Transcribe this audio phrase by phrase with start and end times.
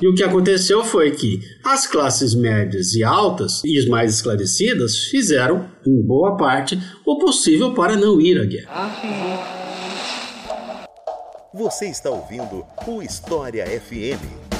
[0.00, 4.96] E o que aconteceu foi que as classes médias e altas e as mais esclarecidas
[5.06, 8.90] fizeram, em boa parte, o possível para não ir à guerra.
[11.54, 14.55] Você está ouvindo o História FM.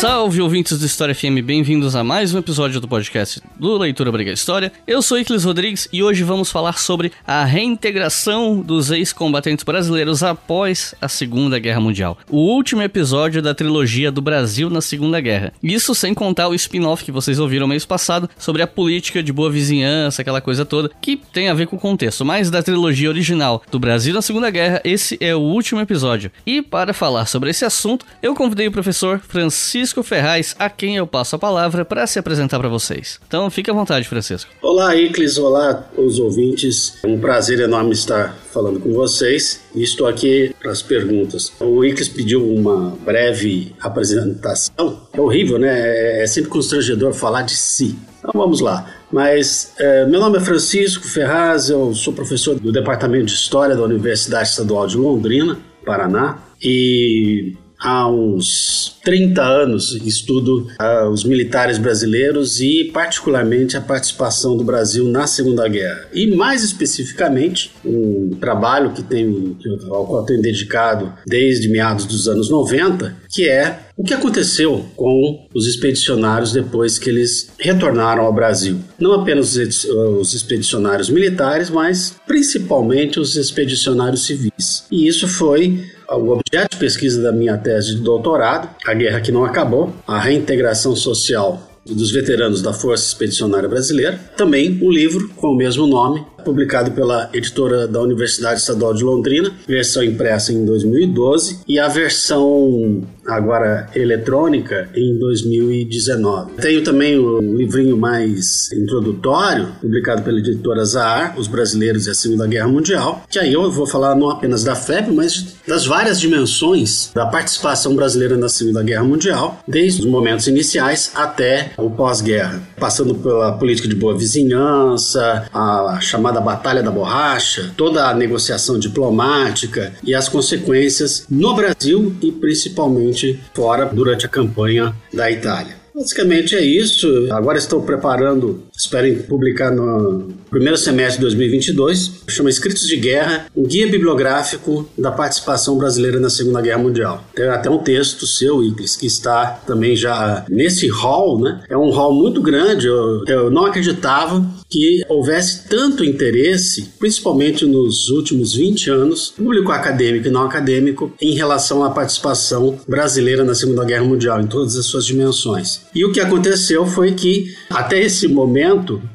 [0.00, 4.32] Salve ouvintes do História FM, bem-vindos a mais um episódio do podcast do Leitura Briga
[4.32, 4.72] História.
[4.86, 10.94] Eu sou Iclis Rodrigues e hoje vamos falar sobre a reintegração dos ex-combatentes brasileiros após
[11.02, 12.16] a Segunda Guerra Mundial.
[12.30, 15.52] O último episódio da trilogia do Brasil na Segunda Guerra.
[15.62, 19.50] Isso sem contar o spin-off que vocês ouviram mês passado sobre a política de boa
[19.50, 22.24] vizinhança, aquela coisa toda, que tem a ver com o contexto.
[22.24, 26.32] Mas da trilogia original do Brasil na Segunda Guerra, esse é o último episódio.
[26.46, 30.96] E para falar sobre esse assunto, eu convidei o professor Francisco Francisco Ferraz, a quem
[30.96, 33.18] eu passo a palavra para se apresentar para vocês.
[33.26, 34.48] Então fique à vontade, Francisco.
[34.62, 36.98] Olá, Iclis, olá os ouvintes.
[37.02, 41.52] É um prazer enorme estar falando com vocês e estou aqui para as perguntas.
[41.58, 45.00] O Iclis pediu uma breve apresentação.
[45.12, 46.22] É horrível, né?
[46.22, 47.98] É sempre constrangedor falar de si.
[48.20, 48.94] Então vamos lá.
[49.10, 53.82] Mas é, meu nome é Francisco Ferraz, eu sou professor do Departamento de História da
[53.82, 62.60] Universidade Estadual de Londrina, Paraná, e há uns 30 anos estudo uh, os militares brasileiros
[62.60, 66.06] e, particularmente, a participação do Brasil na Segunda Guerra.
[66.12, 69.56] E, mais especificamente, um trabalho que tem,
[69.88, 75.46] ao qual tenho dedicado desde meados dos anos 90, que é o que aconteceu com
[75.54, 78.78] os expedicionários depois que eles retornaram ao Brasil.
[78.98, 84.84] Não apenas os expedicionários militares, mas principalmente os expedicionários civis.
[84.90, 85.84] E isso foi
[86.16, 90.18] o objeto de pesquisa da minha tese de doutorado, A Guerra que Não Acabou, a
[90.18, 94.18] reintegração social dos veteranos da Força Expedicionária Brasileira.
[94.36, 99.52] Também um livro com o mesmo nome, publicado pela editora da Universidade Estadual de Londrina,
[99.66, 106.54] versão impressa em 2012 e a versão agora eletrônica em 2019.
[106.54, 112.46] Tenho também o livrinho mais introdutório, publicado pela editora Zahar, Os Brasileiros e a Segunda
[112.46, 117.10] Guerra Mundial, que aí eu vou falar não apenas da FEB, mas das várias dimensões
[117.14, 123.14] da participação brasileira na Segunda Guerra Mundial, desde os momentos iniciais até o pós-guerra, passando
[123.14, 130.14] pela política de boa vizinhança, a chamada Batalha da Borracha, toda a negociação diplomática e
[130.14, 135.80] as consequências no Brasil e principalmente fora durante a campanha da Itália.
[135.94, 137.08] Basicamente é isso.
[137.30, 142.22] Agora estou preparando, espero publicar no primeiro semestre de 2022.
[142.28, 147.24] Chama Escritos de Guerra, um guia bibliográfico da participação brasileira na Segunda Guerra Mundial.
[147.34, 151.62] Tem até um texto seu, Iclis, que está também já nesse hall, né?
[151.68, 152.86] É um hall muito grande.
[152.86, 160.28] Eu, eu não acreditava que houvesse tanto interesse, principalmente nos últimos 20 anos, público acadêmico
[160.28, 164.86] e não acadêmico, em relação à participação brasileira na Segunda Guerra Mundial, em todas as
[164.86, 165.82] suas dimensões.
[165.94, 168.69] E o que aconteceu foi que, até esse momento,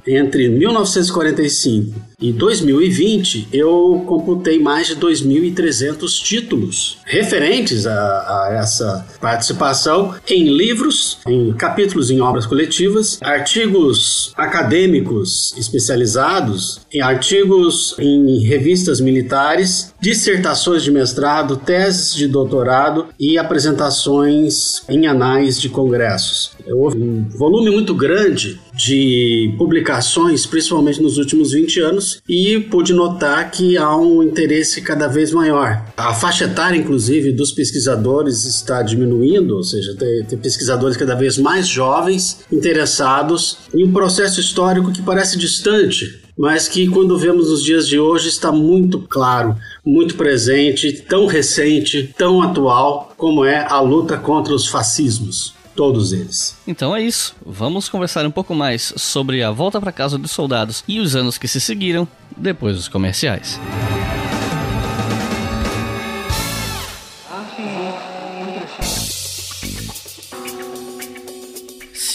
[0.05, 10.15] entre 1945 e 2020, eu computei mais de 2.300 títulos referentes a, a, essa participação
[10.29, 19.93] em livros, em capítulos em obras coletivas, artigos acadêmicos especializados, em artigos em revistas militares,
[19.99, 26.51] dissertações de mestrado, teses de doutorado e apresentações em anais de congressos.
[26.67, 33.51] Houve um volume muito grande de publicações, principalmente nos últimos 20 anos, e pude notar
[33.51, 35.85] que há um interesse cada vez maior.
[35.97, 41.37] A faixa etária, inclusive, dos pesquisadores está diminuindo, ou seja, tem, tem pesquisadores cada vez
[41.37, 47.63] mais jovens interessados em um processo histórico que parece distante, mas que quando vemos nos
[47.63, 49.55] dias de hoje está muito claro,
[49.85, 55.54] muito presente, tão recente, tão atual como é a luta contra os fascismos.
[55.75, 56.57] Todos eles.
[56.65, 57.35] Então é isso.
[57.45, 61.37] Vamos conversar um pouco mais sobre a volta para casa dos soldados e os anos
[61.37, 63.59] que se seguiram depois dos comerciais.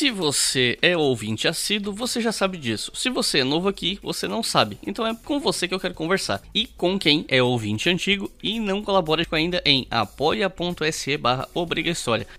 [0.00, 2.90] Se você é ouvinte assíduo, você já sabe disso.
[2.94, 4.78] Se você é novo aqui, você não sabe.
[4.82, 6.40] Então é com você que eu quero conversar.
[6.54, 11.46] E com quem é ouvinte antigo e não colabora ainda em apoia.se barra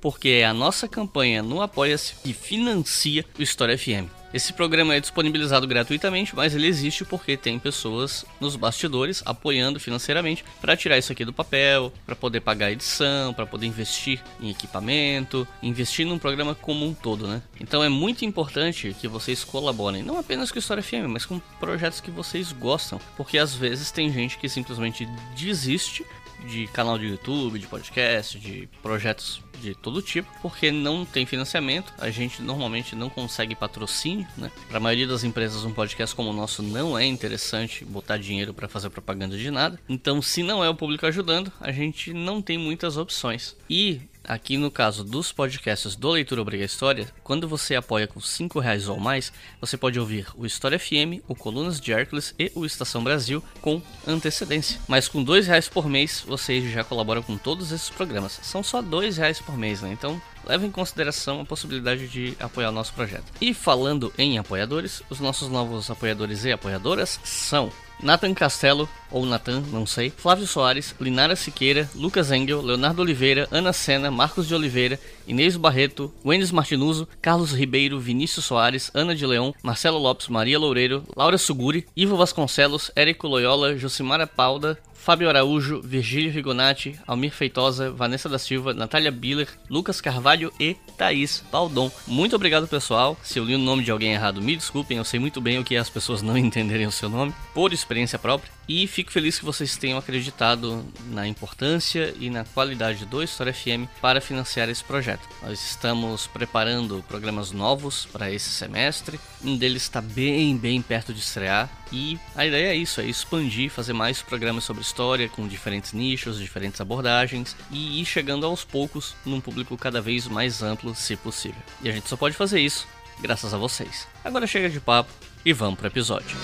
[0.01, 4.20] Porque é a nossa campanha no Apoia-se que financia o História FM.
[4.33, 10.45] Esse programa é disponibilizado gratuitamente, mas ele existe porque tem pessoas nos bastidores apoiando financeiramente
[10.61, 14.49] para tirar isso aqui do papel, para poder pagar a edição, para poder investir em
[14.49, 17.41] equipamento, investir num programa como um todo, né?
[17.59, 21.99] Então é muito importante que vocês colaborem, não apenas com História FM, mas com projetos
[21.99, 25.05] que vocês gostam, porque às vezes tem gente que simplesmente
[25.35, 26.05] desiste
[26.45, 31.93] de canal de YouTube, de podcast, de projetos de todo tipo, porque não tem financiamento,
[31.99, 34.51] a gente normalmente não consegue patrocínio, né?
[34.67, 38.53] Para a maioria das empresas, um podcast como o nosso não é interessante botar dinheiro
[38.53, 39.79] para fazer propaganda de nada.
[39.87, 43.55] Então, se não é o público ajudando, a gente não tem muitas opções.
[43.69, 48.59] E Aqui no caso dos podcasts do Leitura Obriga História, quando você apoia com 5
[48.59, 52.65] reais ou mais, você pode ouvir o História FM, o Colunas de Hércules e o
[52.65, 54.79] Estação Brasil com antecedência.
[54.87, 58.39] Mas com 2 reais por mês, você já colabora com todos esses programas.
[58.43, 59.91] São só 2 reais por mês, né?
[59.91, 63.25] Então leve em consideração a possibilidade de apoiar o nosso projeto.
[63.41, 69.61] E falando em apoiadores, os nossos novos apoiadores e apoiadoras são Nathan Castelo, ou Nathan,
[69.71, 74.99] não sei, Flávio Soares, Linara Siqueira, Lucas Engel, Leonardo Oliveira, Ana Sena, Marcos de Oliveira,
[75.27, 81.03] Inês Barreto, Wendes Martinuso, Carlos Ribeiro, Vinícius Soares, Ana de Leão, Marcelo Lopes, Maria Loureiro,
[81.15, 88.29] Laura Suguri, Ivo Vasconcelos, Érico Loyola, Josimara Pauda, Fábio Araújo, Virgílio Rigonati, Almir Feitosa, Vanessa
[88.29, 91.91] da Silva, Natália Biller, Lucas Carvalho e Thaís Baldon.
[92.05, 93.17] Muito obrigado, pessoal.
[93.23, 95.63] Se eu li o nome de alguém errado, me desculpem, eu sei muito bem o
[95.63, 98.51] que é as pessoas não entenderem o seu nome, por experiência própria.
[98.67, 103.87] E fico feliz que vocês tenham acreditado na importância e na qualidade do História FM
[104.01, 105.27] para financiar esse projeto.
[105.43, 109.19] Nós estamos preparando programas novos para esse semestre.
[109.43, 111.69] Um deles está bem, bem perto de estrear.
[111.91, 116.39] E a ideia é isso, é expandir, fazer mais programas sobre história com diferentes nichos,
[116.39, 121.61] diferentes abordagens e ir chegando aos poucos num público cada vez mais amplo, se possível.
[121.81, 122.87] E a gente só pode fazer isso
[123.19, 124.07] graças a vocês.
[124.23, 125.11] Agora chega de papo
[125.45, 126.37] e vamos para o episódio.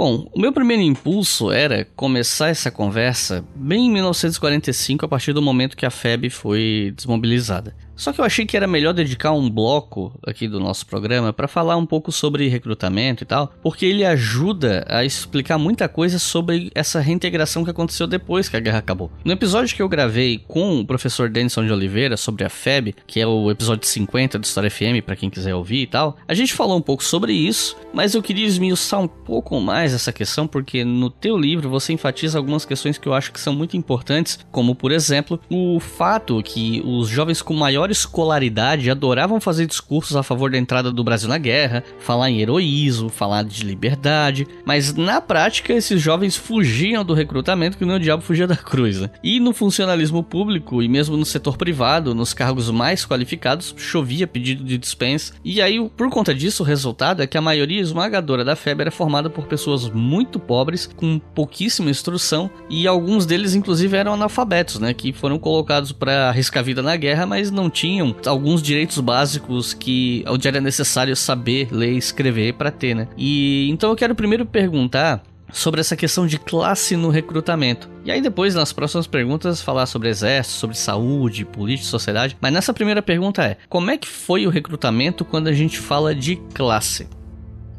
[0.00, 5.42] Bom, o meu primeiro impulso era começar essa conversa bem em 1945, a partir do
[5.42, 7.76] momento que a FEB foi desmobilizada.
[8.00, 11.46] Só que eu achei que era melhor dedicar um bloco aqui do nosso programa para
[11.46, 16.72] falar um pouco sobre recrutamento e tal, porque ele ajuda a explicar muita coisa sobre
[16.74, 19.12] essa reintegração que aconteceu depois que a guerra acabou.
[19.22, 23.20] No episódio que eu gravei com o professor Denison de Oliveira sobre a FEB, que
[23.20, 26.54] é o episódio 50 do História FM, para quem quiser ouvir e tal, a gente
[26.54, 30.86] falou um pouco sobre isso, mas eu queria esmiuçar um pouco mais essa questão, porque
[30.86, 34.74] no teu livro você enfatiza algumas questões que eu acho que são muito importantes, como
[34.74, 40.50] por exemplo, o fato que os jovens com maior escolaridade adoravam fazer discursos a favor
[40.50, 45.72] da entrada do Brasil na guerra, falar em heroísmo, falar de liberdade, mas na prática
[45.72, 49.00] esses jovens fugiam do recrutamento que nem o diabo fugia da cruz.
[49.00, 49.10] Né?
[49.22, 54.64] E no funcionalismo público e mesmo no setor privado, nos cargos mais qualificados, chovia pedido
[54.64, 55.34] de dispensa.
[55.44, 58.90] E aí, por conta disso, o resultado é que a maioria esmagadora da FEB era
[58.90, 64.94] formada por pessoas muito pobres, com pouquíssima instrução, e alguns deles, inclusive, eram analfabetos, né?
[64.94, 69.72] Que foram colocados para arriscar a vida na guerra, mas não tinham alguns direitos básicos
[69.72, 73.08] que onde era necessário saber ler e escrever para ter, né?
[73.16, 77.88] E então eu quero primeiro perguntar sobre essa questão de classe no recrutamento.
[78.04, 82.36] E aí depois, nas próximas perguntas, falar sobre exército, sobre saúde, política, sociedade.
[82.38, 86.14] Mas nessa primeira pergunta é: como é que foi o recrutamento quando a gente fala
[86.14, 87.08] de classe?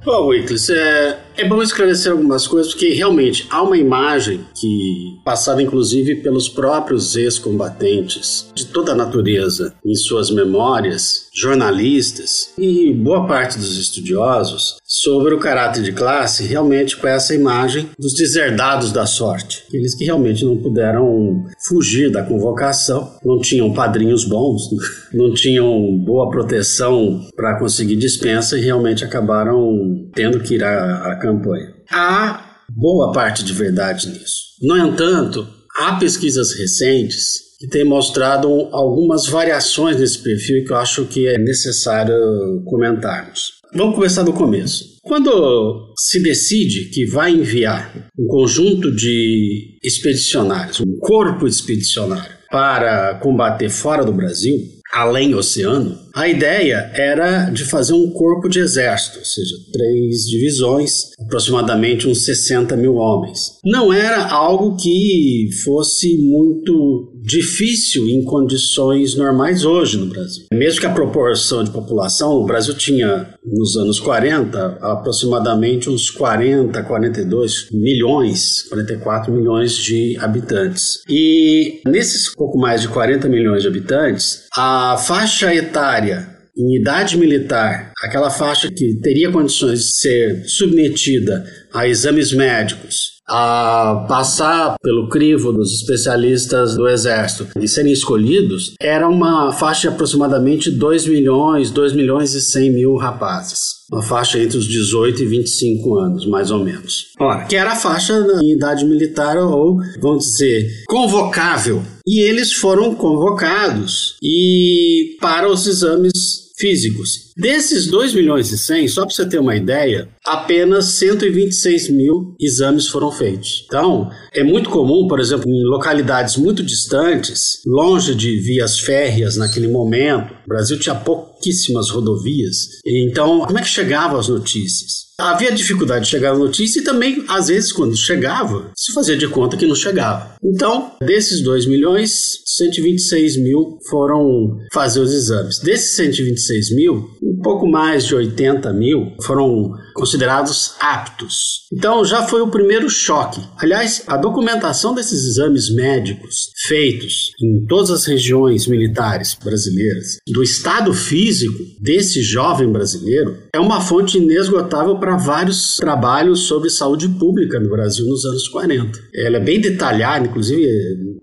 [0.04, 5.62] Bom, Wickles, é, é bom esclarecer algumas coisas, porque realmente há uma imagem que, passada
[5.62, 13.58] inclusive pelos próprios ex-combatentes de toda a natureza em suas memórias, jornalistas e boa parte
[13.58, 19.64] dos estudiosos, sobre o caráter de classe, realmente com essa imagem dos deserdados da sorte.
[19.68, 24.64] Aqueles que realmente não puderam fugir da convocação, não tinham padrinhos bons,
[25.14, 31.16] não tinham boa proteção para conseguir dispensa e realmente acabaram tendo que ir à, à
[31.32, 31.74] campanha.
[31.92, 34.52] Há boa parte de verdade nisso.
[34.62, 35.48] No entanto,
[35.78, 41.38] há pesquisas recentes que têm mostrado algumas variações nesse perfil que eu acho que é
[41.38, 43.62] necessário comentarmos.
[43.74, 44.98] Vamos começar do começo.
[45.02, 53.70] Quando se decide que vai enviar um conjunto de expedicionários, um corpo expedicionário, para combater
[53.70, 54.58] fora do Brasil,
[54.92, 61.12] além oceano, a ideia era de fazer um corpo de exército, ou seja, três divisões,
[61.20, 63.60] aproximadamente uns 60 mil homens.
[63.64, 70.46] Não era algo que fosse muito difícil em condições normais hoje no Brasil.
[70.54, 76.82] Mesmo que a proporção de população, o Brasil tinha nos anos 40 aproximadamente uns 40,
[76.84, 81.04] 42 milhões, 44 milhões de habitantes.
[81.08, 87.94] E nesses pouco mais de 40 milhões de habitantes, a faixa etária em idade militar,
[88.04, 95.54] aquela faixa que teria condições de ser submetida a exames médicos, a passar pelo crivo
[95.54, 101.94] dos especialistas do Exército e serem escolhidos, era uma faixa de aproximadamente 2 milhões, 2
[101.94, 106.64] milhões e 100 mil rapazes uma faixa entre os 18 e 25 anos, mais ou
[106.64, 107.08] menos.
[107.20, 111.84] Ora, que era a faixa em idade militar ou, vamos dizer, convocável.
[112.08, 117.32] E eles foram convocados e para os exames físicos.
[117.36, 122.88] Desses 2 milhões e 100, só para você ter uma ideia, apenas 126 mil exames
[122.88, 123.66] foram feitos.
[123.66, 129.68] Então, é muito comum, por exemplo, em localidades muito distantes, longe de vias férreas naquele
[129.68, 132.80] momento, o Brasil tinha pouquíssimas rodovias.
[132.86, 135.11] Então, como é que chegavam as notícias?
[135.22, 139.28] Havia dificuldade de chegar à notícia e também, às vezes, quando chegava, se fazia de
[139.28, 140.36] conta que não chegava.
[140.44, 145.60] Então, desses 2 milhões, 126 mil foram fazer os exames.
[145.60, 151.62] Desses 126 mil, um pouco mais de 80 mil foram considerados aptos.
[151.72, 153.42] Então já foi o primeiro choque.
[153.58, 160.94] Aliás, a documentação desses exames médicos feitos em todas as regiões militares brasileiras, do estado
[160.94, 167.70] físico desse jovem brasileiro, é uma fonte inesgotável para vários trabalhos sobre saúde pública no
[167.70, 169.00] Brasil nos anos 40.
[169.14, 170.68] Ela é bem detalhada, inclusive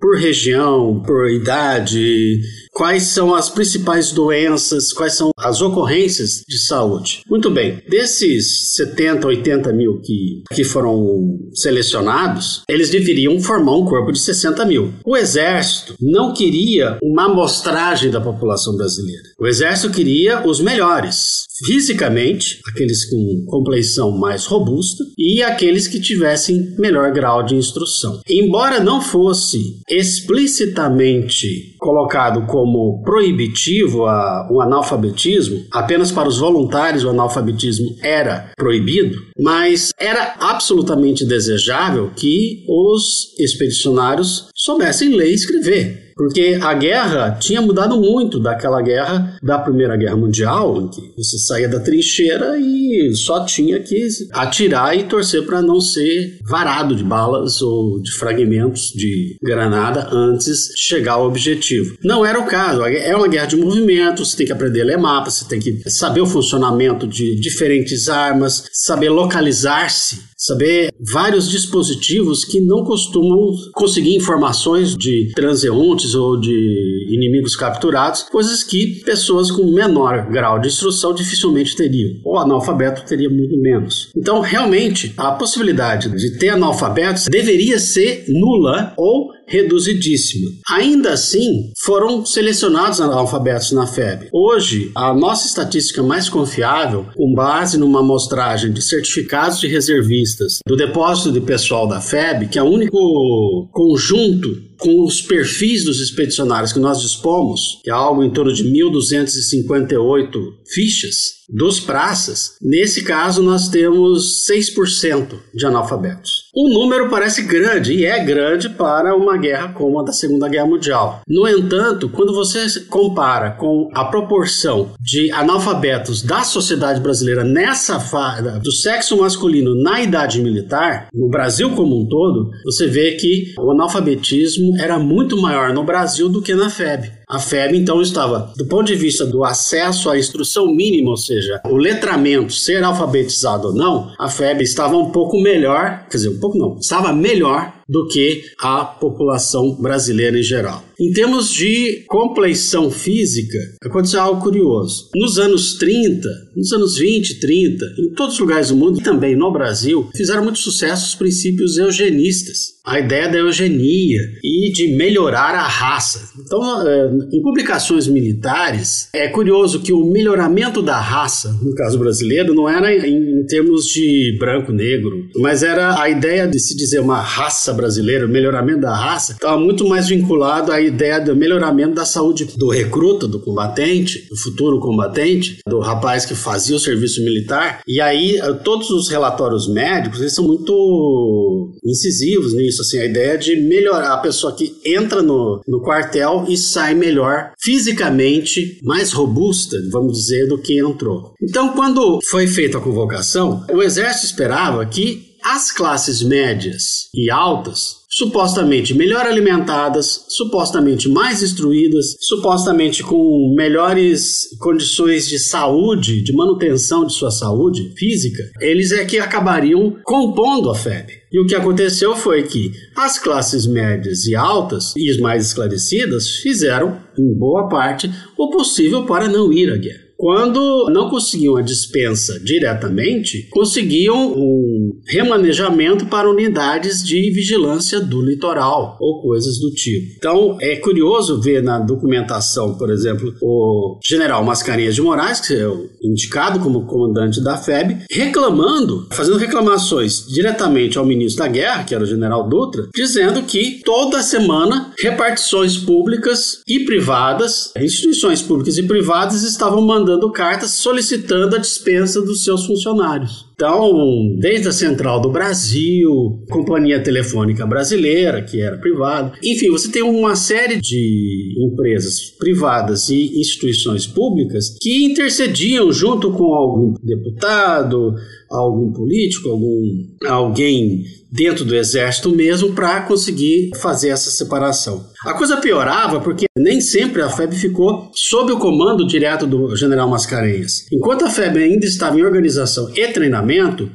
[0.01, 2.41] por região, por idade,
[2.79, 7.23] quais são as principais doenças, quais são as ocorrências de saúde.
[7.29, 14.13] Muito bem, desses 70, 80 mil que, que foram selecionados, eles deveriam formar um corpo
[14.13, 14.95] de 60 mil.
[15.05, 19.25] O Exército não queria uma amostragem da população brasileira.
[19.41, 26.75] O Exército queria os melhores, fisicamente, aqueles com compleição mais robusta e aqueles que tivessem
[26.79, 28.21] melhor grau de instrução.
[28.29, 37.11] Embora não fosse explicitamente colocado como proibitivo a, o analfabetismo, apenas para os voluntários o
[37.11, 46.08] analfabetismo era proibido, mas era absolutamente desejável que os expedicionários soubessem ler e escrever.
[46.19, 51.39] Porque a guerra tinha mudado muito daquela guerra da Primeira Guerra Mundial, em que você
[51.39, 57.05] saía da trincheira e só tinha que atirar e torcer para não ser varado de
[57.05, 61.97] balas ou de fragmentos de granada antes de chegar ao objetivo.
[62.03, 62.85] Não era o caso.
[62.85, 65.89] É uma guerra de movimento, você tem que aprender a ler mapas, você tem que
[65.89, 74.14] saber o funcionamento de diferentes armas, saber localizar-se saber vários dispositivos que não costumam conseguir
[74.14, 81.12] informações de transeuntes ou de inimigos capturados, coisas que pessoas com menor grau de instrução
[81.12, 82.21] dificilmente teriam.
[82.25, 84.11] O analfabeto teria muito menos.
[84.16, 90.50] Então, realmente, a possibilidade de ter analfabetos deveria ser nula ou reduzidíssima.
[90.71, 94.28] Ainda assim, foram selecionados analfabetos na FEB.
[94.33, 100.76] Hoje, a nossa estatística mais confiável, com base numa amostragem de certificados de reservistas do
[100.76, 106.73] depósito de pessoal da FEB, que é o único conjunto com os perfis dos expedicionários
[106.73, 110.31] que nós dispomos, que é algo em torno de 1.258
[110.73, 116.49] fichas, dos praças, nesse caso nós temos 6% de analfabetos.
[116.55, 120.67] O número parece grande e é grande para uma guerra como a da Segunda Guerra
[120.67, 121.21] Mundial.
[121.26, 128.59] No entanto, quando você compara com a proporção de analfabetos da sociedade brasileira nessa fase
[128.61, 133.71] do sexo masculino na idade militar, no Brasil como um todo, você vê que o
[133.71, 137.18] analfabetismo era muito maior no Brasil do que na FEB.
[137.29, 141.61] A FEB, então, estava, do ponto de vista do acesso à instrução mínima, ou seja,
[141.67, 146.41] o letramento, ser alfabetizado ou não, a FEB estava um pouco melhor, quer dizer, um
[146.41, 150.85] pouco não, estava melhor do que a população brasileira em geral.
[151.00, 155.09] Em termos de compleição física, aconteceu algo curioso.
[155.14, 159.37] Nos anos 30, nos anos 20, 30, em todos os lugares do mundo e também
[159.37, 162.78] no Brasil, fizeram muito sucesso os princípios eugenistas.
[162.85, 166.30] A ideia da eugenia e de melhorar a raça.
[166.40, 172.54] Então, é, em publicações militares, é curioso que o melhoramento da raça, no caso brasileiro,
[172.54, 177.75] não era em termos de branco-negro, mas era a ideia de se dizer uma raça
[177.79, 182.45] brasileira, o melhoramento da raça, estava muito mais vinculado à ideia do melhoramento da saúde
[182.57, 187.81] do recruta, do combatente, do futuro combatente, do rapaz que fazia o serviço militar.
[187.87, 193.39] E aí, eh, todos os relatórios médicos, eles são muito incisivos nisso, assim, a ideia
[193.39, 199.77] de melhorar a pessoa que entra no, no quartel e sai melhor fisicamente, mais robusta,
[199.91, 201.35] vamos dizer, do que entrou.
[201.41, 207.99] Então, quando foi feita a convocação, o exército esperava que as classes médias e altas
[208.18, 217.12] supostamente melhor alimentadas, supostamente mais instruídas, supostamente com melhores condições de saúde, de manutenção de
[217.12, 221.12] sua saúde física, eles é que acabariam compondo a FEB.
[221.30, 226.28] E o que aconteceu foi que as classes médias e altas e as mais esclarecidas
[226.38, 230.08] fizeram, em boa parte, o possível para não ir à guerra.
[230.19, 238.99] Quando não conseguiam a dispensa diretamente, conseguiam um remanejamento para unidades de vigilância do litoral
[239.01, 240.17] ou coisas do tipo.
[240.17, 245.71] Então é curioso ver na documentação, por exemplo, o general Mascarenhas de Moraes, que é
[246.03, 252.03] indicado como comandante da FEB, reclamando, fazendo reclamações diretamente ao ministro da Guerra, que era
[252.03, 259.45] o general Dutra, dizendo que toda semana repartições públicas e privadas, instituições públicas e privadas
[259.45, 263.48] estavam mandando mandando cartas solicitando a dispensa dos seus funcionários.
[263.61, 270.00] Então, desde a Central do Brasil, Companhia Telefônica Brasileira, que era privada, enfim, você tem
[270.00, 278.15] uma série de empresas privadas e instituições públicas que intercediam junto com algum deputado,
[278.49, 285.05] algum político, algum alguém dentro do exército mesmo para conseguir fazer essa separação.
[285.25, 290.09] A coisa piorava porque nem sempre a FEB ficou sob o comando direto do general
[290.09, 290.87] Mascarenhas.
[290.93, 293.48] Enquanto a FEB ainda estava em organização e treinamento,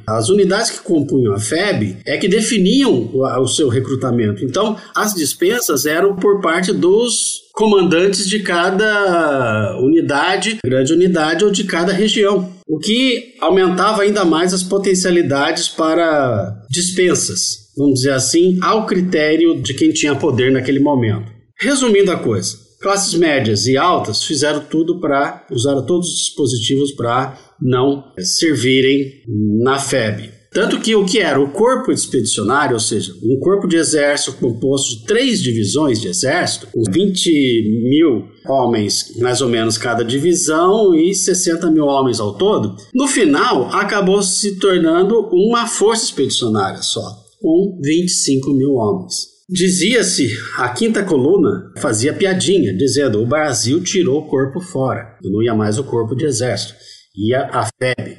[0.06, 4.44] as unidades que compunham a FEB é que definiam o seu recrutamento.
[4.44, 11.64] Então, as dispensas eram por parte dos comandantes de cada unidade, grande unidade ou de
[11.64, 18.86] cada região, o que aumentava ainda mais as potencialidades para dispensas, vamos dizer assim, ao
[18.86, 21.32] critério de quem tinha poder naquele momento.
[21.60, 27.38] Resumindo a coisa, classes médias e altas fizeram tudo para usar todos os dispositivos para
[27.60, 29.22] não servirem
[29.62, 30.34] na FEB.
[30.54, 34.90] Tanto que o que era o corpo expedicionário, ou seja, um corpo de exército composto
[34.90, 41.12] de três divisões de exército, com 20 mil homens, mais ou menos, cada divisão e
[41.12, 47.02] 60 mil homens ao todo, no final acabou se tornando uma força expedicionária só,
[47.40, 49.34] com 25 mil homens.
[49.50, 55.54] Dizia-se, a quinta coluna fazia piadinha, dizendo o Brasil tirou o corpo fora, não ia
[55.54, 56.74] mais o corpo de exército,
[57.16, 58.18] ia a FEB,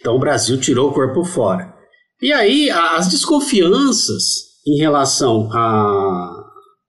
[0.00, 1.74] então o Brasil tirou o corpo fora.
[2.20, 6.44] E aí as desconfianças em relação a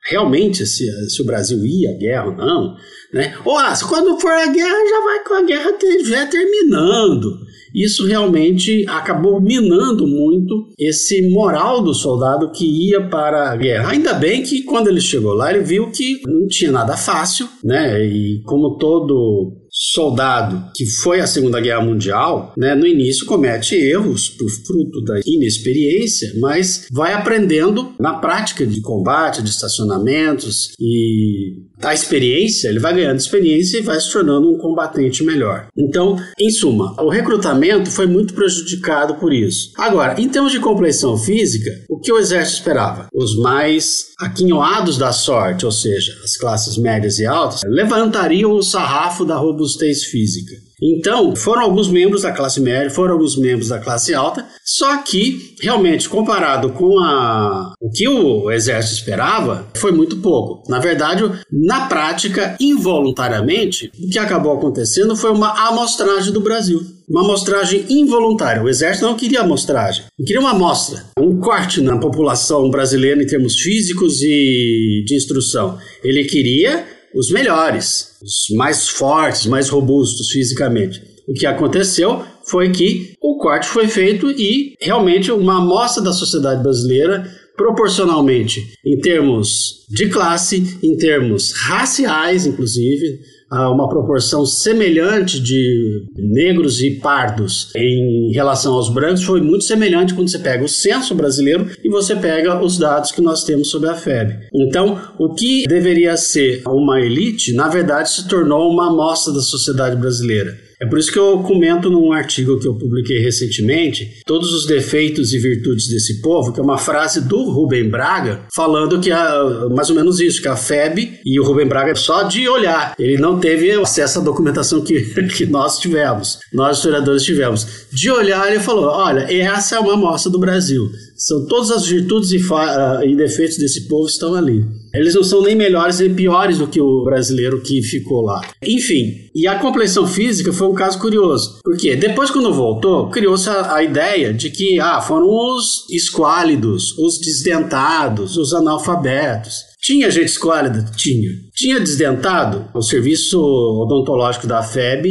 [0.10, 2.76] realmente se, se o Brasil ia à guerra ou não,
[3.13, 3.38] né?
[3.43, 5.71] Ou ah, quando for a guerra já vai com a guerra
[6.06, 7.45] já terminando.
[7.76, 13.91] Isso realmente acabou minando muito esse moral do soldado que ia para a guerra.
[13.91, 18.04] Ainda bem que quando ele chegou lá ele viu que não tinha nada fácil, né?
[18.04, 24.28] E como todo soldado que foi à Segunda Guerra Mundial, né, no início comete erros
[24.28, 31.94] por fruto da inexperiência, mas vai aprendendo na prática de combate, de estacionamentos e a
[31.94, 35.68] experiência, ele vai ganhando experiência e vai se tornando um combatente melhor.
[35.78, 39.72] Então, em suma, o recrutamento foi muito prejudicado por isso.
[39.78, 43.08] Agora, em termos de compleição física, o que o exército esperava?
[43.13, 49.24] Os mais aquinhoados da sorte, ou seja, as classes médias e altas, levantariam o sarrafo
[49.24, 50.66] da robustez física.
[50.82, 55.56] Então, foram alguns membros da classe média, foram alguns membros da classe alta, só que,
[55.62, 60.70] realmente, comparado com a, o que o exército esperava, foi muito pouco.
[60.70, 66.80] Na verdade, na prática, involuntariamente, o que acabou acontecendo foi uma amostragem do Brasil.
[67.10, 68.62] Uma amostragem involuntária.
[68.62, 73.56] O exército não queria amostragem, queria uma amostra, um corte na população brasileira em termos
[73.58, 75.78] físicos e de instrução.
[76.04, 81.02] Ele queria os melhores, os mais fortes, mais robustos fisicamente.
[81.28, 86.63] O que aconteceu foi que o corte foi feito e realmente uma amostra da sociedade
[86.63, 96.05] brasileira proporcionalmente em termos de classe, em termos raciais, inclusive, a uma proporção semelhante de
[96.17, 101.15] negros e pardos em relação aos brancos foi muito semelhante quando você pega o censo
[101.15, 104.47] brasileiro e você pega os dados que nós temos sobre a FEB.
[104.53, 109.95] Então, o que deveria ser uma elite, na verdade, se tornou uma amostra da sociedade
[109.95, 110.66] brasileira.
[110.80, 115.34] É por isso que eu comento num artigo que eu publiquei recentemente todos os defeitos
[115.34, 119.90] e virtudes desse povo, que é uma frase do Rubem Braga, falando que a, mais
[119.90, 123.40] ou menos isso, que a FEB e o Rubem Braga só de olhar, ele não
[123.40, 125.02] teve acesso à documentação que,
[125.36, 127.88] que nós tivemos, nós historiadores tivemos.
[127.92, 130.92] De olhar, ele falou: olha, essa é uma amostra do Brasil.
[131.17, 134.63] São todas as virtudes e, uh, e defeitos desse povo estão ali.
[134.93, 138.41] Eles não são nem melhores nem piores do que o brasileiro que ficou lá.
[138.63, 141.60] Enfim, e a complexão física foi um caso curioso.
[141.63, 147.19] Porque depois, quando voltou, criou-se a, a, ideia de que ah, foram os esquálidos, os
[147.19, 149.63] desdentados, os analfabetos.
[149.82, 150.86] Tinha gente esquálida?
[150.95, 151.30] Tinha.
[151.56, 152.67] Tinha desdentado?
[152.73, 155.08] O serviço odontológico da FEB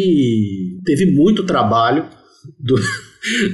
[0.85, 2.07] teve muito trabalho
[2.61, 2.77] do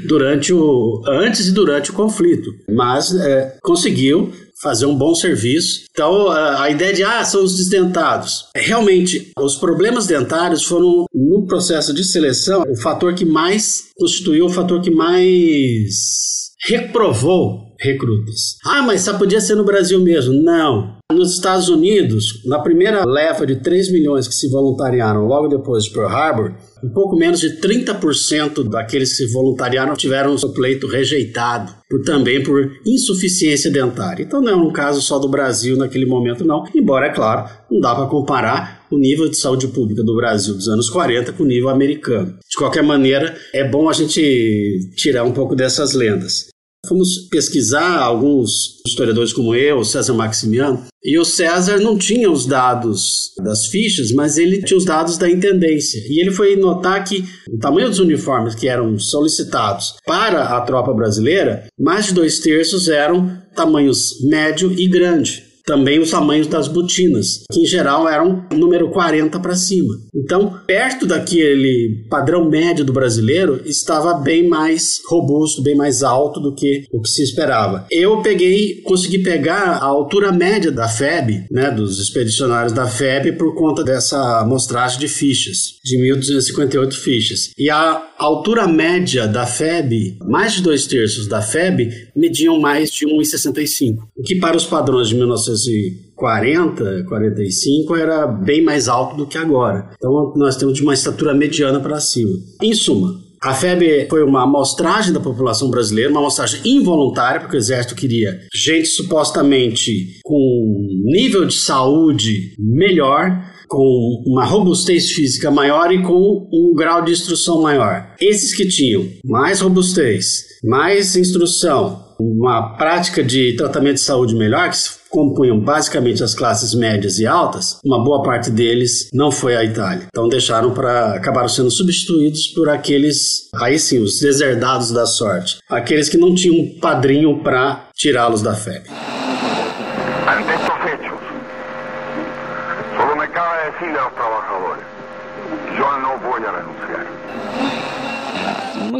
[0.06, 4.32] durante o antes e durante o conflito, mas é, conseguiu
[4.62, 5.85] fazer um bom serviço.
[5.90, 8.46] Então, a ideia de, ah, são os desdentados.
[8.54, 14.50] Realmente, os problemas dentários foram, no processo de seleção, o fator que mais constituiu, o
[14.50, 18.56] fator que mais reprovou recrutas.
[18.64, 20.32] Ah, mas só podia ser no Brasil mesmo.
[20.32, 20.96] Não.
[21.12, 25.90] Nos Estados Unidos, na primeira leva de 3 milhões que se voluntariaram logo depois de
[25.90, 30.86] Pearl Harbor, um pouco menos de 30% daqueles que se voluntariaram tiveram o seu pleito
[30.86, 34.22] rejeitado, por, também por insuficiência dentária.
[34.22, 36.64] Então não é um caso só do Brasil naquele momento, não.
[36.74, 40.68] Embora, é claro, não dá para comparar o nível de saúde pública do Brasil dos
[40.68, 42.38] anos 40 com o nível americano.
[42.48, 46.51] De qualquer maneira, é bom a gente tirar um pouco dessas lendas.
[46.92, 53.33] Fomos pesquisar alguns historiadores como eu, César Maximiano, e o César não tinha os dados
[53.42, 55.98] das fichas, mas ele tinha os dados da intendência.
[56.07, 60.92] E ele foi notar que o tamanho dos uniformes que eram solicitados para a tropa
[60.92, 67.44] brasileira, mais de dois terços eram tamanhos médio e grande também os tamanhos das botinas,
[67.51, 69.94] que em geral eram número 40 para cima.
[70.14, 76.55] Então, perto daquele padrão médio do brasileiro, estava bem mais robusto, bem mais alto do
[76.55, 77.87] que o que se esperava.
[77.90, 83.55] Eu peguei, consegui pegar a altura média da FEB, né, dos expedicionários da FEB, por
[83.55, 87.51] conta dessa amostragem de fichas, de 1258 fichas.
[87.59, 93.06] E a altura média da FEB, mais de dois terços da FEB, mediam mais de
[93.06, 99.37] 1,65, o que para os padrões de 1940, 45 era bem mais alto do que
[99.37, 99.90] agora.
[99.96, 102.32] Então nós temos de uma estatura mediana para cima.
[102.62, 107.58] Em suma, a FEB foi uma amostragem da população brasileira, uma amostragem involuntária, porque o
[107.58, 116.02] Exército queria gente supostamente com nível de saúde melhor, com uma robustez física maior e
[116.02, 118.14] com um grau de instrução maior.
[118.20, 124.76] Esses que tinham mais robustez, mais instrução, uma prática de tratamento de saúde melhor, que
[125.08, 130.06] compunham basicamente as classes médias e altas, uma boa parte deles não foi à Itália.
[130.08, 136.11] Então deixaram para acabaram sendo substituídos por aqueles, aí sim, os deserdados da sorte, aqueles
[136.11, 138.90] que não tinham um padrinho para tirá-los da febre.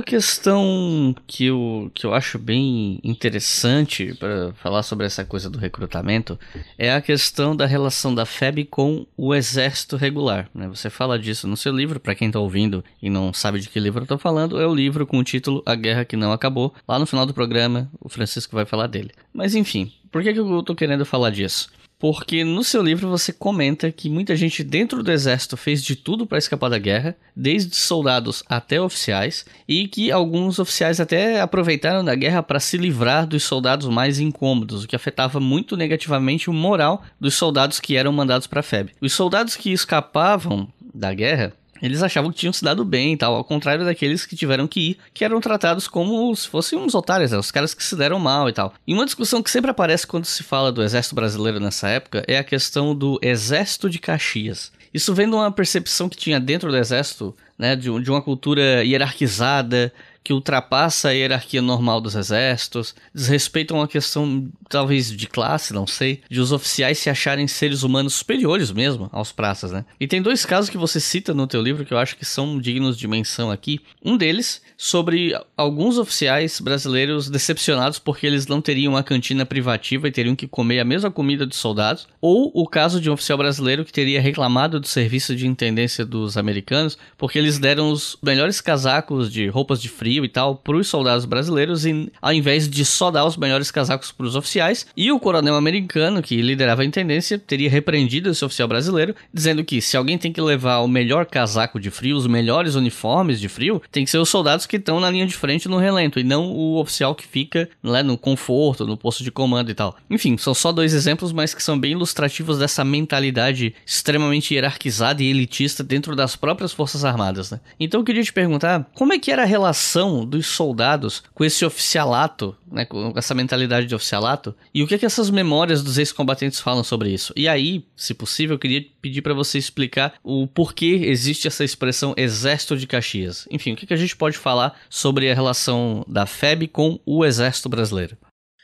[0.03, 5.61] Uma questão que eu, que eu acho bem interessante para falar sobre essa coisa do
[5.61, 6.37] recrutamento
[6.77, 10.51] é a questão da relação da FEB com o exército regular.
[10.53, 10.67] Né?
[10.67, 13.79] Você fala disso no seu livro, para quem está ouvindo e não sabe de que
[13.79, 16.75] livro eu estou falando, é o livro com o título A Guerra que Não Acabou.
[16.87, 19.13] Lá no final do programa, o Francisco vai falar dele.
[19.33, 21.71] Mas enfim, por que, que eu estou querendo falar disso?
[22.03, 26.27] Porque no seu livro você comenta que muita gente dentro do exército fez de tudo
[26.27, 32.17] para escapar da guerra, desde soldados até oficiais, e que alguns oficiais até aproveitaram da
[32.17, 37.05] guerra para se livrar dos soldados mais incômodos, o que afetava muito negativamente o moral
[37.21, 38.91] dos soldados que eram mandados para a FEB.
[39.01, 43.35] Os soldados que escapavam da guerra eles achavam que tinham se dado bem e tal,
[43.35, 47.33] ao contrário daqueles que tiveram que ir, que eram tratados como se fossem uns otários,
[47.33, 47.39] né?
[47.39, 48.73] os caras que se deram mal e tal.
[48.87, 52.39] E uma discussão que sempre aparece quando se fala do exército brasileiro nessa época é
[52.39, 54.71] a questão do exército de Caxias.
[54.95, 58.85] Isso vem de uma percepção que tinha dentro do exército, né, de, de uma cultura
[58.85, 59.93] hierarquizada,
[60.25, 66.21] que ultrapassa a hierarquia normal dos exércitos, desrespeitam a questão, talvez, de classe, não sei,
[66.31, 69.85] de os oficiais se acharem seres humanos superiores mesmo aos praças, né?
[69.99, 72.59] E tem dois casos que você cita no teu livro que eu acho que são
[72.59, 73.81] dignos de menção aqui.
[74.05, 80.13] Um deles sobre alguns oficiais brasileiros decepcionados porque eles não teriam uma cantina privativa e
[80.13, 83.85] teriam que comer a mesma comida dos soldados, ou o caso de um oficial brasileiro
[83.85, 89.33] que teria reclamado do serviço de intendência dos americanos porque eles deram os melhores casacos
[89.33, 92.85] de roupas de frio frio e tal para os soldados brasileiros, e, ao invés de
[92.85, 94.87] só dar os melhores casacos para os oficiais.
[94.97, 99.81] E o coronel americano, que liderava a intendência, teria repreendido esse oficial brasileiro, dizendo que
[99.81, 103.81] se alguém tem que levar o melhor casaco de frio, os melhores uniformes de frio,
[103.91, 106.51] tem que ser os soldados que estão na linha de frente no relento, e não
[106.51, 109.97] o oficial que fica né, no conforto, no posto de comando e tal.
[110.11, 115.29] Enfim, são só dois exemplos, mas que são bem ilustrativos dessa mentalidade extremamente hierarquizada e
[115.29, 117.51] elitista dentro das próprias Forças Armadas.
[117.51, 117.61] Né?
[117.81, 121.45] Então eu queria te perguntar, como é que era a relação relação dos soldados com
[121.45, 125.83] esse oficialato, né, com essa mentalidade de oficialato, e o que, é que essas memórias
[125.83, 127.33] dos ex-combatentes falam sobre isso.
[127.37, 132.15] E aí, se possível, eu queria pedir para você explicar o porquê existe essa expressão
[132.17, 133.47] Exército de Caxias.
[133.51, 137.25] Enfim, o que, que a gente pode falar sobre a relação da FEB com o
[137.25, 138.17] Exército Brasileiro?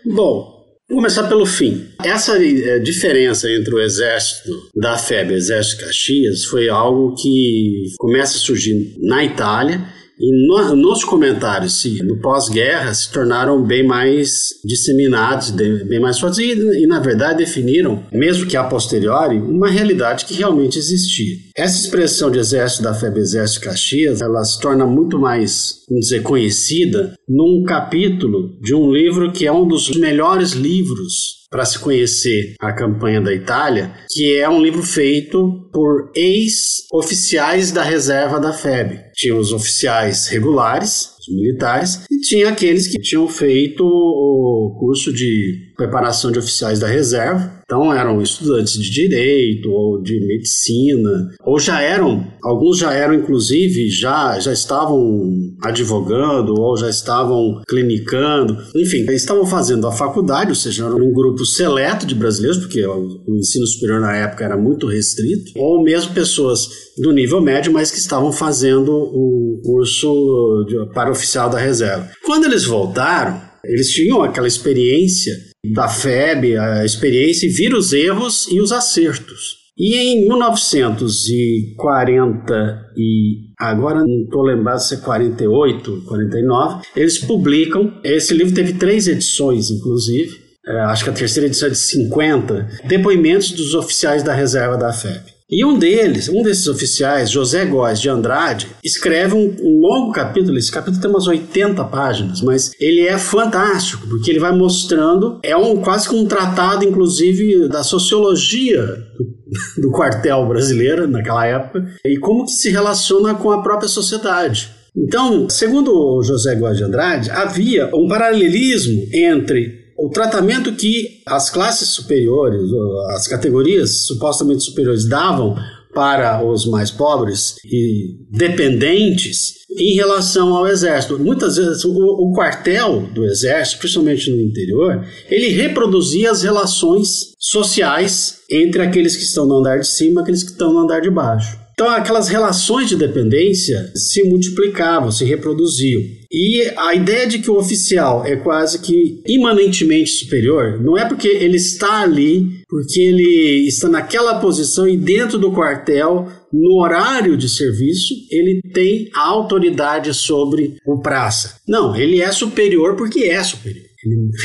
[0.04, 0.58] Bom,
[0.90, 1.86] Vou começar pelo fim.
[2.02, 7.14] Essa é, diferença entre o exército da FEB e o exército de Caxias foi algo
[7.14, 9.86] que começa a surgir na Itália
[10.20, 16.52] E no, comentários, se, no pós-guerra, se tornaram bem mais disseminados, bem mais fortes, e,
[16.52, 21.36] e, na verdade definiram, mesmo que a posteriori, uma realidade que realmente existia.
[21.56, 26.22] Essa expressão de exército da FEB Exército Caxias, ela se torna muito mais, vamos dizer,
[26.22, 32.54] conhecida num capítulo de um livro que é um dos melhores livros para se conhecer
[32.60, 39.00] a campanha da Itália, que é um livro feito por ex-oficiais da reserva da FEB.
[39.14, 45.67] Tinha os oficiais regulares, os militares, e tinha aqueles que tinham feito o curso de
[45.78, 47.56] preparação de oficiais da reserva.
[47.64, 53.88] Então eram estudantes de direito ou de medicina, ou já eram, alguns já eram inclusive
[53.90, 60.54] já já estavam advogando ou já estavam clinicando, enfim, eles estavam fazendo a faculdade, ou
[60.54, 64.86] seja, eram um grupo seleto de brasileiros, porque o, ensino superior na época era muito
[64.86, 71.10] restrito, ou mesmo pessoas do nível médio, mas que estavam fazendo o curso de, para
[71.10, 72.08] oficial da reserva.
[72.24, 78.48] Quando eles voltaram, eles tinham aquela experiência da FEB, a experiência e viram os erros
[78.50, 79.56] e os acertos.
[79.76, 88.00] E em 1940 e agora não estou lembrado se é 48, 49, eles publicam.
[88.02, 90.36] Esse livro teve três edições, inclusive.
[90.66, 94.92] É, acho que a terceira edição é de 50 depoimentos dos oficiais da reserva da
[94.92, 95.37] FEB.
[95.50, 100.58] E um deles, um desses oficiais, José Góes de Andrade, escreve um, um, longo capítulo.
[100.58, 105.56] Esse capítulo tem umas 80 páginas, mas ele é fantástico, porque ele vai mostrando, é
[105.56, 108.84] um quase que um tratado, inclusive, da sociologia
[109.16, 114.76] do, do quartel brasileiro naquela época e como que se relaciona com a própria sociedade.
[114.94, 121.88] Então, segundo José Góes de Andrade, havia um paralelismo entre o tratamento que as classes
[121.88, 122.62] superiores,
[123.10, 125.56] as categorias supostamente superiores davam
[125.92, 131.18] para os mais pobres e dependentes em relação ao exército.
[131.18, 138.40] Muitas vezes o, o, quartel do exército, principalmente no interior, ele reproduzia as relações sociais
[138.48, 141.10] entre aqueles que estão no andar de cima e aqueles que estão no andar de
[141.10, 141.58] baixo.
[141.78, 146.02] Então, aquelas relações de dependência se multiplicavam, se reproduziam.
[146.28, 151.28] E a ideia de que o oficial é quase que imanentemente superior não é porque
[151.28, 157.48] ele está ali, porque ele está naquela posição e dentro do quartel, no horário de
[157.48, 161.60] serviço, ele tem a autoridade sobre o praça.
[161.66, 163.87] Não, ele é superior porque é superior.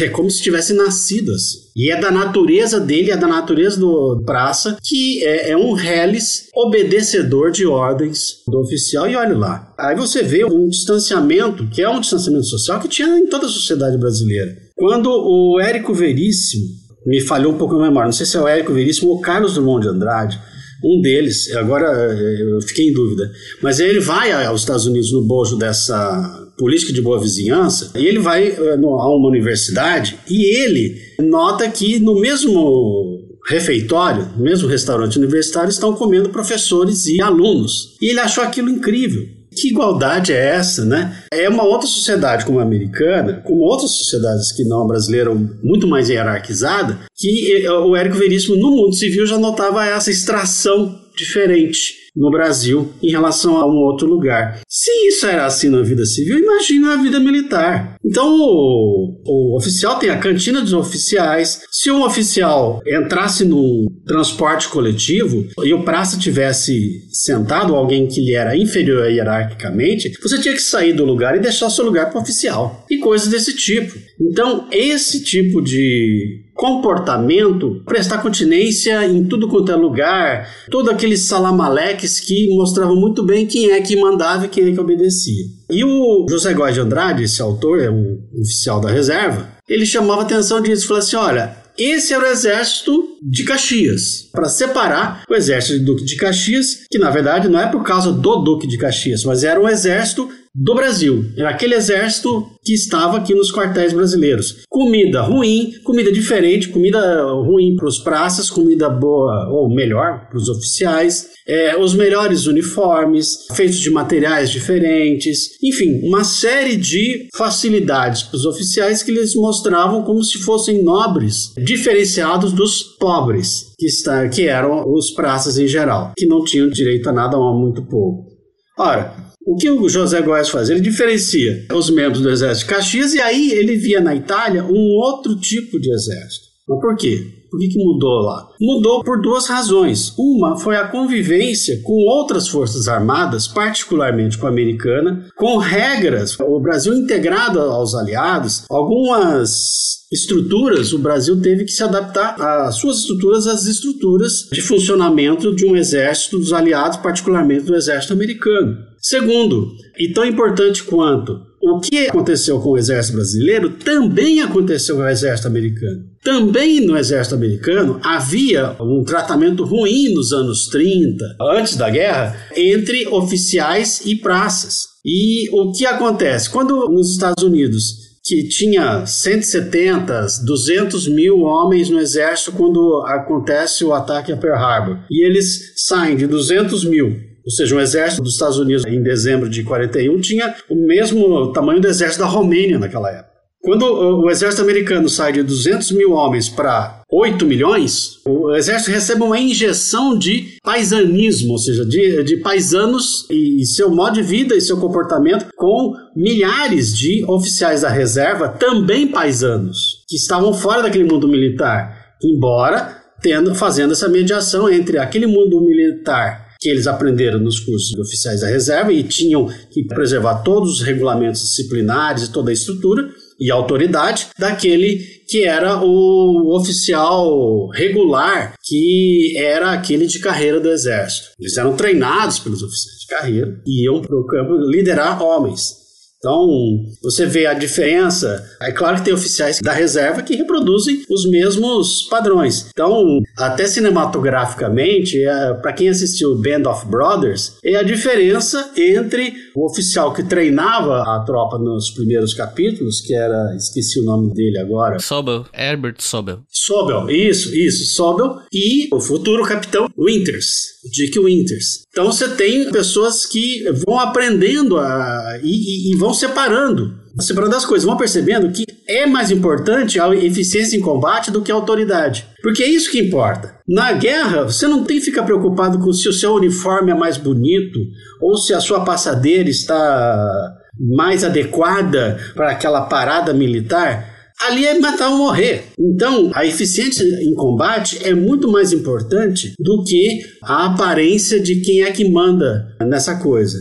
[0.01, 1.63] É como se tivesse nascido assim.
[1.75, 6.47] E é da natureza dele, é da natureza do praça, que é, é um reles
[6.53, 9.09] obedecedor de ordens do oficial.
[9.09, 9.73] E olha lá.
[9.77, 13.49] Aí você vê um distanciamento, que é um distanciamento social que tinha em toda a
[13.49, 14.55] sociedade brasileira.
[14.75, 16.63] Quando o Érico Veríssimo,
[17.05, 19.55] me falhou um pouco a memória, não sei se é o Érico Veríssimo ou Carlos
[19.55, 20.39] Drummond de Andrade,
[20.83, 25.21] um deles, agora eh, eu fiquei em dúvida, mas ele vai aos Estados Unidos no
[25.21, 31.01] bojo dessa política de boa vizinhança, e ele vai no, a uma universidade e ele
[31.19, 37.97] nota que no mesmo refeitório, no mesmo restaurante universitário, estão comendo professores e alunos.
[38.01, 39.27] E ele achou aquilo incrível.
[39.55, 41.15] Que igualdade é essa, né?
[41.31, 45.31] É uma outra sociedade como a americana, como outras sociedades que não a brasileira,
[45.63, 50.99] muito mais hierarquizada, que eh, o Érico Veríssimo no mundo civil já notava essa extração
[51.15, 54.61] diferente no Brasil em relação a um outro lugar.
[54.67, 57.97] Se isso era assim na vida civil, imagina a vida militar.
[58.05, 61.61] Então, o, o oficial tem a cantina dos oficiais.
[61.71, 68.35] Se um oficial entrasse num transporte coletivo e o praça tivesse sentado alguém que lhe
[68.35, 72.21] era inferior hierarquicamente, você tinha que sair do lugar e deixar seu lugar para o
[72.21, 72.85] oficial.
[72.89, 73.97] E coisas desse tipo.
[74.21, 82.19] Então, esse tipo de comportamento, prestar continência em tudo quanto é lugar, todo aqueles salamaleques
[82.19, 85.45] que mostravam muito bem quem é que mandava e quem é que obedecia.
[85.69, 90.21] E o José Góes de Andrade, esse autor, é um oficial da reserva, ele chamava
[90.21, 95.79] atenção disso, falou assim, olha, esse era o exército de Caxias, para separar o exército
[95.79, 99.23] do Duque de Caxias, que na verdade não é por causa do Duque de Caxias,
[99.23, 101.25] mas era um exército do Brasil.
[101.35, 104.63] Era aquele exército que estava aqui nos quartéis brasileiros.
[104.69, 110.47] Comida ruim, comida diferente, comida ruim para os praças, comida boa ou melhor para os
[110.49, 118.37] oficiais, é, os melhores uniformes, feitos de materiais diferentes, enfim, uma série de facilidades para
[118.37, 124.47] os oficiais que eles mostravam como se fossem nobres, diferenciados dos pobres, que, está, que
[124.47, 128.32] eram os praças em geral, que não tinham direito a nada ou muito pouco.
[128.77, 130.69] Ora, o que o José Góes faz?
[130.69, 134.95] Ele diferencia os membros do exército de Caxias e aí ele via na Itália um
[134.95, 136.47] outro tipo de exército.
[136.67, 137.42] Mas por quê?
[137.53, 138.49] Por que, que mudou lá?
[138.59, 140.11] Mudou por duas razões.
[140.17, 146.35] Uma foi a convivência com outras forças armadas, particularmente com a americana, com regras.
[146.39, 153.01] O Brasil integrado aos aliados, algumas estruturas, o Brasil teve que se adaptar às suas
[153.01, 158.77] estruturas às estruturas de funcionamento de um exército dos aliados, particularmente do exército americano.
[158.97, 159.67] Segundo,
[159.99, 165.07] e tão importante quanto, o que aconteceu com o exército brasileiro também aconteceu com o
[165.07, 166.03] exército americano.
[166.21, 173.07] Também no exército americano havia um tratamento ruim nos anos 30, antes da guerra, entre
[173.07, 174.87] oficiais e praças.
[175.05, 176.49] E o que acontece?
[176.49, 183.91] Quando nos Estados Unidos que tinha 170, 200 mil homens no exército quando acontece o
[183.91, 184.99] ataque a Pearl Harbor.
[185.11, 189.49] E eles saem de 200 mil ou seja, o exército dos Estados Unidos em dezembro
[189.49, 193.33] de 41 tinha o mesmo tamanho do exército da Romênia naquela época.
[193.63, 199.23] Quando o exército americano sai de 200 mil homens para 8 milhões, o exército recebe
[199.23, 204.59] uma injeção de paisanismo, ou seja, de, de paisanos e seu modo de vida e
[204.59, 211.25] seu comportamento com milhares de oficiais da reserva, também paisanos, que estavam fora daquele mundo
[211.25, 217.89] militar, embora tendo, fazendo essa mediação entre aquele mundo militar que eles aprenderam nos cursos
[217.89, 222.53] de oficiais da reserva e tinham que preservar todos os regulamentos disciplinares e toda a
[222.53, 230.69] estrutura e autoridade daquele que era o oficial regular, que era aquele de carreira do
[230.69, 231.31] exército.
[231.37, 235.82] Eles eram treinados pelos oficiais de carreira e iam para o campo liderar homens.
[236.23, 238.41] Então, você vê a diferença.
[238.61, 242.67] É claro que tem oficiais da reserva que reproduzem os mesmos padrões.
[242.69, 249.65] Então, até cinematograficamente, é, para quem assistiu Band of Brothers, é a diferença entre o
[249.65, 254.99] oficial que treinava a tropa nos primeiros capítulos, que era, esqueci o nome dele agora.
[254.99, 256.39] Sobel, Herbert Sobel.
[256.49, 261.83] Sobel, isso, isso, Sobel, e o futuro capitão Winters, Dick Winters.
[261.89, 267.65] Então você tem pessoas que vão aprendendo a, e, e, e vão separando separando as
[267.65, 272.27] coisas, vão percebendo que é mais importante a eficiência em combate do que a autoridade.
[272.41, 273.55] Porque é isso que importa.
[273.67, 277.17] Na guerra, você não tem que ficar preocupado com se o seu uniforme é mais
[277.17, 277.79] bonito
[278.21, 280.53] ou se a sua passadeira está
[280.97, 285.65] mais adequada para aquela parada militar ali é matar ou morrer.
[285.79, 291.83] Então, a eficiência em combate é muito mais importante do que a aparência de quem
[291.83, 293.59] é que manda nessa coisa.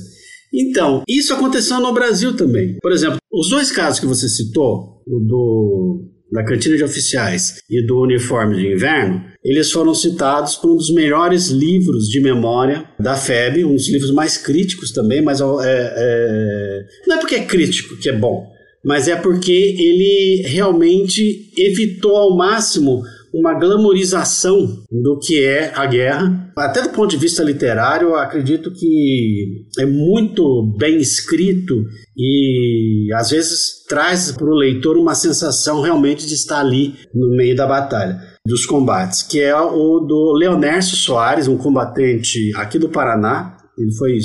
[0.53, 2.77] Então, isso aconteceu no Brasil também.
[2.83, 7.87] Por exemplo, os dois casos que você citou, o do da cantina de oficiais e
[7.87, 13.15] do uniforme de inverno, eles foram citados por um dos melhores livros de memória da
[13.15, 17.99] FEB, um dos livros mais críticos também, mas é, é, não é porque é crítico
[17.99, 18.51] que é bom,
[18.83, 26.53] mas é porque ele realmente evitou ao máximo uma glamorização do que é a guerra.
[26.57, 31.85] Até do ponto de vista literário, acredito que é muito bem escrito
[32.16, 37.57] e às vezes traz para o leitor uma sensação realmente de estar ali no meio
[37.57, 43.57] da batalha, dos combates, que é o do Leonércio Soares, um combatente aqui do Paraná.
[43.79, 44.18] Ele foi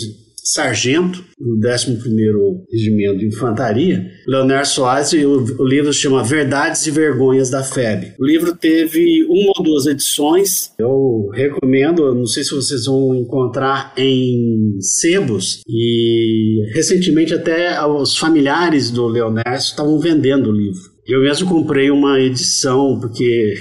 [0.48, 6.88] sargento do 11º Regimento de Infantaria, Leonardo Soares, e o, o, livro se chama Verdades
[6.88, 8.14] e Vergonhas da FEB.
[8.18, 13.94] O livro teve uma ou duas edições, eu recomendo, não sei se vocês vão encontrar
[13.98, 20.97] em sebos, e recentemente até os familiares do Leonardo estavam vendendo o livro.
[21.08, 23.56] Eu mesmo comprei uma edição porque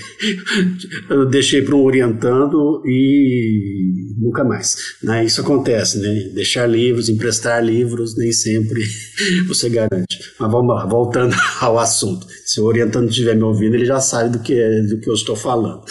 [1.09, 4.77] eu deixei para um orientando e nunca mais.
[5.03, 5.25] Né?
[5.25, 6.31] Isso acontece, né?
[6.35, 8.83] Deixar livros, emprestar livros, nem sempre
[9.47, 10.19] você garante.
[10.41, 12.27] Mas vamos voltando ao assunto.
[12.45, 15.15] Se o orientando estiver me ouvindo, ele já sabe do que, é, do que eu
[15.15, 15.83] estou falando.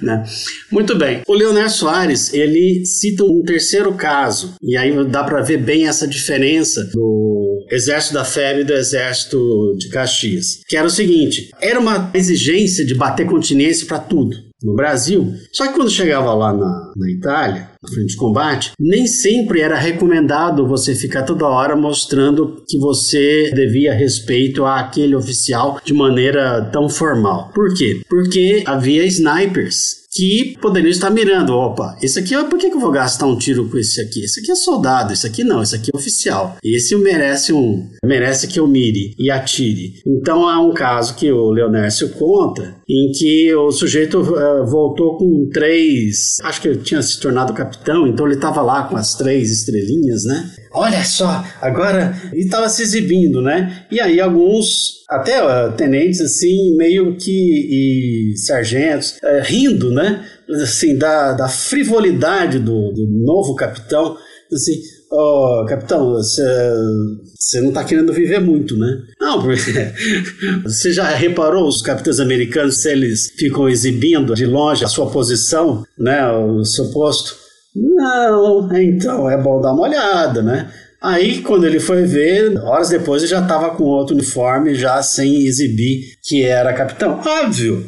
[0.00, 0.24] Né?
[0.70, 1.22] Muito bem.
[1.26, 6.06] O Leonardo Soares, ele cita um terceiro caso, e aí dá para ver bem essa
[6.06, 11.78] diferença do Exército da FEB e do Exército de Caxias, que era o seguinte: era
[11.78, 15.34] uma exigência de bater continência para tudo no Brasil.
[15.52, 19.76] Só que quando chegava lá na, na Itália, na frente de combate, nem sempre era
[19.76, 26.88] recomendado você ficar toda hora mostrando que você devia respeito àquele oficial de maneira tão
[26.88, 27.50] formal.
[27.52, 28.02] Por quê?
[28.08, 31.54] Porque havia snipers que poderiam estar mirando.
[31.54, 34.24] Opa, esse aqui, por que, que eu vou gastar um tiro com esse aqui?
[34.24, 36.56] Esse aqui é soldado, esse aqui não, esse aqui é oficial.
[36.62, 39.94] Esse merece um, merece que eu mire e atire.
[40.06, 45.48] Então há um caso que o Leonércio conta em que o sujeito uh, voltou com
[45.52, 49.50] três, acho que ele tinha se tornado capitão, então ele estava lá com as três
[49.50, 50.50] estrelinhas, né?
[50.72, 52.16] Olha só, agora.
[52.32, 53.86] E estava se exibindo, né?
[53.90, 57.30] E aí alguns, até uh, tenentes, assim, meio que.
[57.30, 60.24] e sargentos, uh, rindo, né?
[60.62, 64.16] Assim, da, da frivolidade do, do novo capitão.
[64.52, 64.74] Assim,
[65.14, 69.02] Ô, oh, capitão, você não está querendo viver muito, né?
[69.20, 69.60] Não, porque
[70.64, 75.84] você já reparou os capitães americanos se eles ficam exibindo de longe a sua posição,
[75.98, 77.41] né, o seu posto?
[77.74, 80.70] Não, então é bom dar uma olhada, né?
[81.00, 85.42] Aí, quando ele foi ver, horas depois ele já estava com outro uniforme, já sem
[85.42, 87.20] exibir que era capitão.
[87.26, 87.84] Óbvio,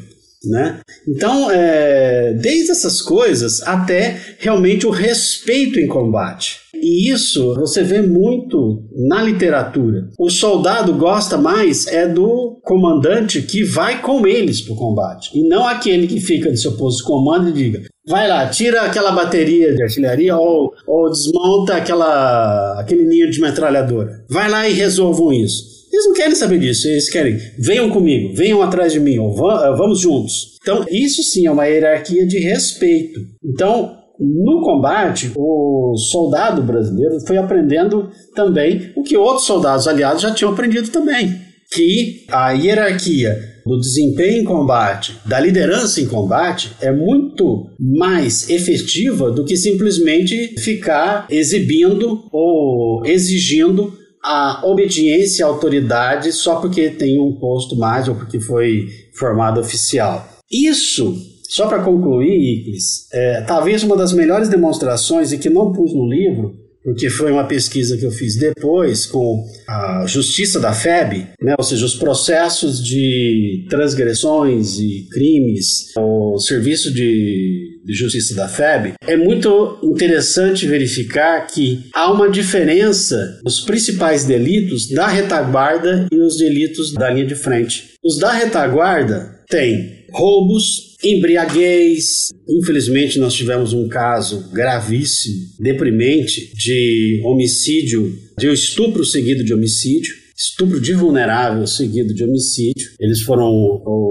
[0.47, 0.80] né?
[1.07, 6.59] Então, é, desde essas coisas até realmente o respeito em combate.
[6.74, 10.09] E isso você vê muito na literatura.
[10.18, 15.49] O soldado gosta mais é do comandante que vai com eles para o combate, e
[15.49, 19.12] não aquele que fica no seu posto de comando e diga: vai lá, tira aquela
[19.12, 24.24] bateria de artilharia ou, ou desmonta aquela, aquele ninho de metralhadora.
[24.28, 25.74] Vai lá e resolvam isso.
[25.92, 30.00] Eles não querem saber disso, eles querem, venham comigo, venham atrás de mim, ou vamos
[30.00, 30.59] juntos.
[30.61, 33.20] Então, isso sim é uma hierarquia de respeito.
[33.44, 40.32] Então, no combate, o soldado brasileiro foi aprendendo também o que outros soldados aliados já
[40.32, 41.32] tinham aprendido também,
[41.72, 49.30] que a hierarquia do desempenho em combate, da liderança em combate, é muito mais efetiva
[49.30, 53.92] do que simplesmente ficar exibindo ou exigindo
[54.22, 60.26] a obediência à autoridade só porque tem um posto mais ou porque foi formado oficial.
[60.50, 61.14] Isso
[61.48, 66.08] só para concluir, Iclis, é, talvez uma das melhores demonstrações, e que não pus no
[66.08, 71.55] livro, porque foi uma pesquisa que eu fiz depois com a justiça da FEB, né,
[71.57, 78.93] ou seja, os processos de transgressões e crimes, o serviço de, de justiça da FEB,
[79.07, 86.37] é muito interessante verificar que há uma diferença nos principais delitos da retaguarda e os
[86.37, 87.95] delitos da linha de frente.
[88.05, 92.28] Os da retaguarda têm roubos, embriaguez.
[92.48, 100.80] Infelizmente, nós tivemos um caso gravíssimo, deprimente, de homicídio, de estupro seguido de homicídio estupro
[100.80, 102.90] de vulnerável seguido de homicídio.
[102.98, 103.50] Eles foram,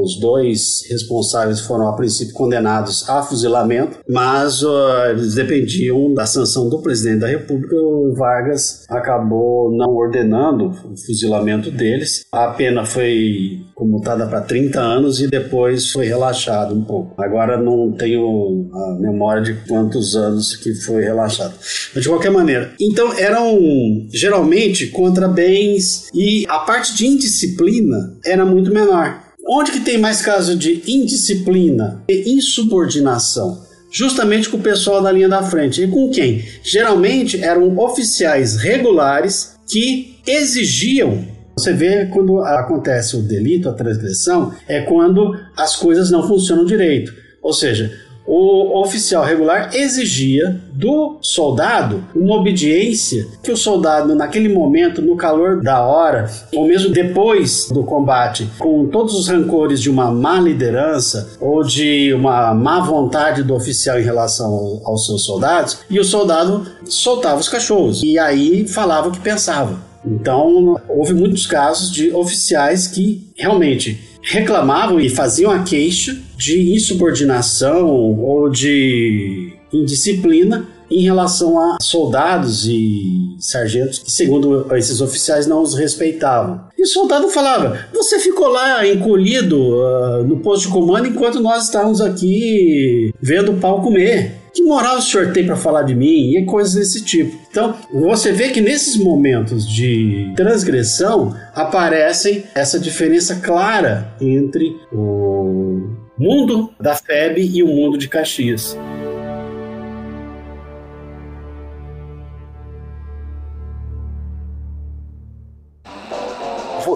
[0.01, 6.69] os dois responsáveis foram a princípio condenados a fuzilamento, mas uh, eles dependiam da sanção
[6.69, 7.75] do presidente da República.
[7.75, 12.25] O Vargas acabou não ordenando o fuzilamento deles.
[12.31, 17.21] A pena foi comutada para 30 anos e depois foi relaxado um pouco.
[17.21, 21.53] Agora não tenho a memória de quantos anos que foi relaxado.
[21.93, 23.59] Mas de qualquer maneira, então eram
[24.09, 29.21] geralmente contra bens e a parte de indisciplina era muito menor.
[29.45, 33.61] Onde que tem mais caso de indisciplina e insubordinação?
[33.91, 35.83] Justamente com o pessoal da linha da frente.
[35.83, 36.43] E com quem?
[36.63, 41.32] Geralmente eram oficiais regulares que exigiam.
[41.55, 47.13] Você vê quando acontece o delito, a transgressão, é quando as coisas não funcionam direito.
[47.41, 47.91] Ou seja,
[48.25, 55.61] o oficial regular exigia do soldado uma obediência que o soldado, naquele momento, no calor
[55.61, 61.37] da hora, ou mesmo depois do combate, com todos os rancores de uma má liderança
[61.39, 66.65] ou de uma má vontade do oficial em relação aos seus soldados, e o soldado
[66.85, 69.92] soltava os cachorros e aí falava o que pensava.
[70.05, 77.87] Então, houve muitos casos de oficiais que realmente reclamavam e faziam a queixa de insubordinação
[77.89, 85.75] ou de indisciplina em relação a soldados e sargentos que, segundo esses oficiais, não os
[85.75, 86.61] respeitavam.
[86.77, 91.65] E o soldado falava: Você ficou lá encolhido uh, no posto de comando enquanto nós
[91.65, 94.43] estávamos aqui vendo o pau comer.
[94.53, 96.35] Que moral o senhor tem para falar de mim?
[96.35, 97.35] E coisas desse tipo.
[97.49, 105.81] Então, você vê que nesses momentos de transgressão aparecem essa diferença clara entre o
[106.19, 108.77] mundo da FEB e o mundo de Caxias.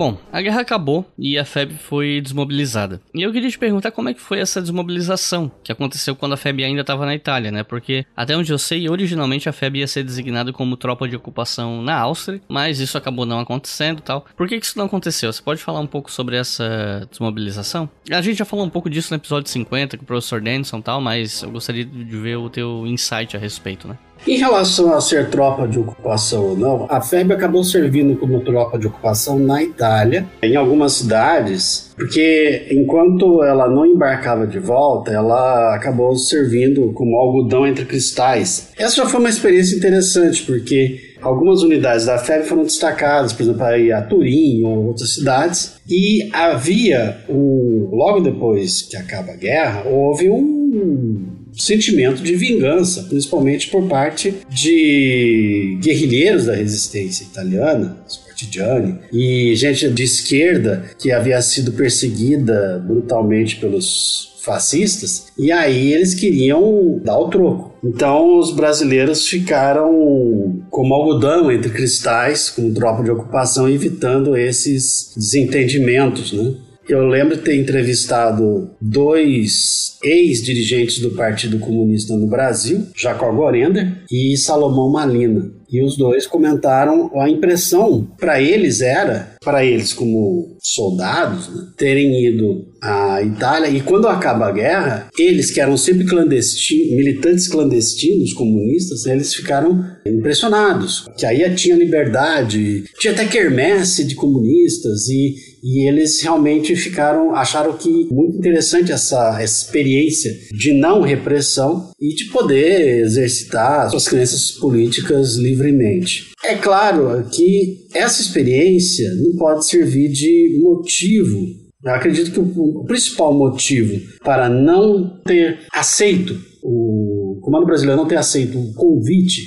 [0.00, 3.02] Bom, a guerra acabou e a FEB foi desmobilizada.
[3.14, 6.38] E eu queria te perguntar como é que foi essa desmobilização que aconteceu quando a
[6.38, 7.62] FEB ainda estava na Itália, né?
[7.62, 11.82] Porque até onde eu sei, originalmente a FEB ia ser designada como tropa de ocupação
[11.82, 14.24] na Áustria, mas isso acabou não acontecendo, tal.
[14.34, 15.30] Por que, que isso não aconteceu?
[15.30, 17.86] Você pode falar um pouco sobre essa desmobilização?
[18.10, 21.02] A gente já falou um pouco disso no episódio 50 com o professor Denison, tal,
[21.02, 23.98] mas eu gostaria de ver o teu insight a respeito, né?
[24.26, 28.78] Em relação a ser tropa de ocupação ou não, a FEB acabou servindo como tropa
[28.78, 35.74] de ocupação na Itália, em algumas cidades, porque enquanto ela não embarcava de volta, ela
[35.74, 38.68] acabou servindo como algodão entre cristais.
[38.78, 43.64] Essa já foi uma experiência interessante, porque algumas unidades da FEB foram destacadas, por exemplo,
[43.64, 49.84] aí a Turim ou outras cidades, e havia um, logo depois que acaba a guerra,
[49.88, 58.98] houve um sentimento de vingança, principalmente por parte de guerrilheiros da resistência italiana, os partigiani,
[59.12, 66.98] e gente de esquerda que havia sido perseguida brutalmente pelos fascistas, e aí eles queriam
[67.04, 67.74] dar o troco.
[67.84, 76.32] Então os brasileiros ficaram como algodão entre cristais, como tropa de ocupação, evitando esses desentendimentos,
[76.32, 76.54] né?
[76.90, 84.36] Eu lembro de ter entrevistado dois ex-dirigentes do Partido Comunista no Brasil, Jacob Gorender e
[84.36, 85.52] Salomão Malina.
[85.70, 92.26] E os dois comentaram a impressão para eles era, para eles como soldados, né, terem
[92.26, 98.34] ido à Itália e quando acaba a guerra, eles que eram sempre clandestinos, militantes clandestinos
[98.34, 105.88] comunistas, eles ficaram impressionados, que aí tinha liberdade, tinha até quermesse de comunistas e, e
[105.88, 112.98] eles realmente ficaram, acharam que muito interessante essa experiência de não repressão e de poder
[113.04, 116.30] exercitar suas crenças políticas livremente.
[116.44, 121.38] É claro que essa experiência não pode servir de motivo.
[121.84, 128.16] Eu acredito que o principal motivo para não ter aceito, o comando brasileiro não ter
[128.16, 129.42] aceito o convite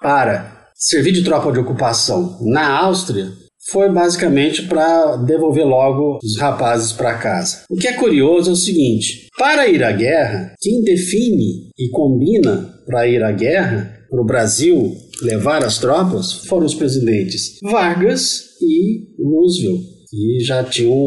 [0.00, 3.32] para servir de tropa de ocupação na Áustria
[3.70, 7.64] foi basicamente para devolver logo os rapazes para casa.
[7.68, 12.74] O que é curioso é o seguinte: para ir à guerra, quem define e combina
[12.86, 19.06] para ir à guerra para o Brasil levar as tropas foram os presidentes Vargas e
[19.22, 20.98] Roosevelt, que já tinham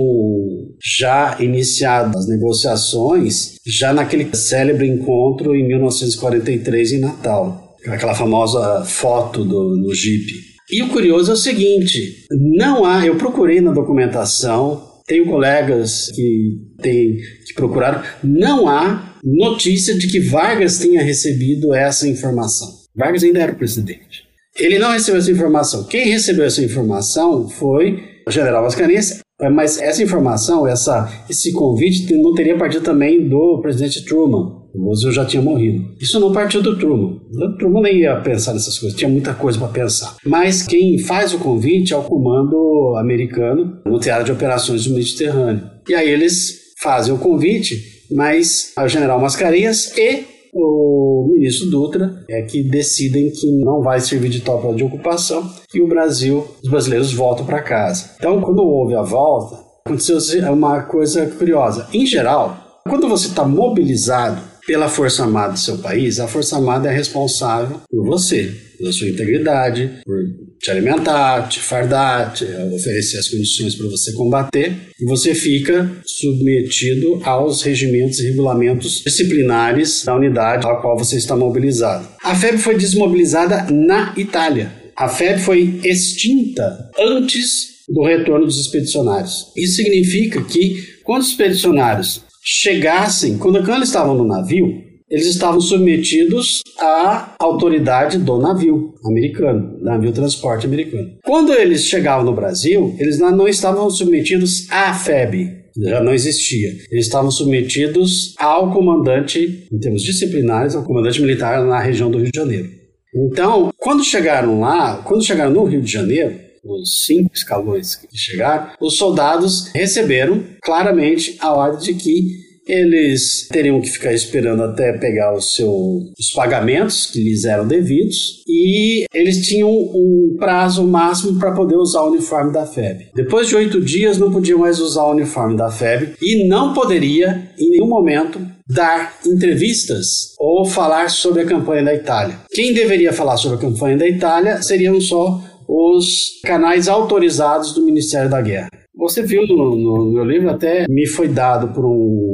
[0.82, 9.44] já iniciado as negociações já naquele célebre encontro em 1943 em Natal, aquela famosa foto
[9.44, 10.32] do, no Jeep.
[10.72, 16.58] E o curioso é o seguinte: não há, eu procurei na documentação, tenho colegas que,
[16.82, 22.83] tem, que procuraram, não há notícia de que Vargas tenha recebido essa informação.
[22.96, 24.24] Vargas ainda era o presidente.
[24.58, 25.84] Ele não recebeu essa informação.
[25.86, 29.20] Quem recebeu essa informação foi o general Mascarenhas,
[29.52, 34.64] mas essa informação, essa, esse convite não teria partido também do presidente Truman.
[34.74, 35.96] O Roosevelt já tinha morrido.
[36.00, 37.20] Isso não partiu do Truman.
[37.32, 40.16] O Truman nem ia pensar nessas coisas, tinha muita coisa para pensar.
[40.26, 45.70] Mas quem faz o convite é o comando americano no Teatro de Operações do Mediterrâneo.
[45.88, 52.42] E aí eles fazem o convite, mas o general Mascarenhas e o ministro Dutra é
[52.44, 57.14] que decidem que não vai servir de tropa de ocupação e o Brasil, os brasileiros
[57.14, 58.12] voltam para casa.
[58.18, 60.18] Então, quando houve a volta, aconteceu
[60.52, 61.88] uma coisa curiosa.
[61.94, 66.90] Em geral, quando você está mobilizado pela Força Armada do seu país, a Força Armada
[66.90, 70.18] é responsável por você, pela sua integridade, por
[70.64, 77.20] te alimentar, te fardar, te oferecer as condições para você combater, e você fica submetido
[77.24, 82.08] aos regimentos e regulamentos disciplinares da unidade a qual você está mobilizado.
[82.24, 84.72] A FEB foi desmobilizada na Itália.
[84.96, 89.52] A FEB foi extinta antes do retorno dos expedicionários.
[89.58, 96.64] Isso significa que quando os expedicionários chegassem, quando, eles estavam no navio, eles estavam submetidos
[96.80, 101.08] à autoridade do navio americano, navio transporte americano.
[101.24, 106.70] Quando eles chegavam no Brasil, eles não estavam submetidos à FEB, já não existia.
[106.90, 112.32] Eles estavam submetidos ao comandante, em termos disciplinares, ao comandante militar na região do Rio
[112.32, 112.70] de Janeiro.
[113.16, 116.34] Então, quando chegaram lá, quando chegaram no Rio de Janeiro,
[116.64, 123.82] os cinco escalões que chegaram, os soldados receberam claramente a ordem de que eles teriam
[123.82, 125.70] que ficar esperando até pegar seu,
[126.18, 132.04] os pagamentos que lhes eram devidos e eles tinham um prazo máximo para poder usar
[132.04, 133.10] o uniforme da FEB.
[133.14, 137.50] Depois de oito dias não podiam mais usar o uniforme da FEB e não poderia
[137.58, 142.40] em nenhum momento dar entrevistas ou falar sobre a campanha da Itália.
[142.52, 148.30] Quem deveria falar sobre a campanha da Itália seriam só os canais autorizados do Ministério
[148.30, 148.70] da Guerra.
[148.96, 152.33] Você viu no, no meu livro, até me foi dado por um,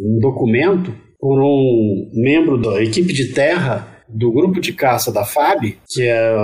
[0.00, 5.76] um documento por um membro da equipe de terra do grupo de caça da FAB,
[5.88, 6.34] que é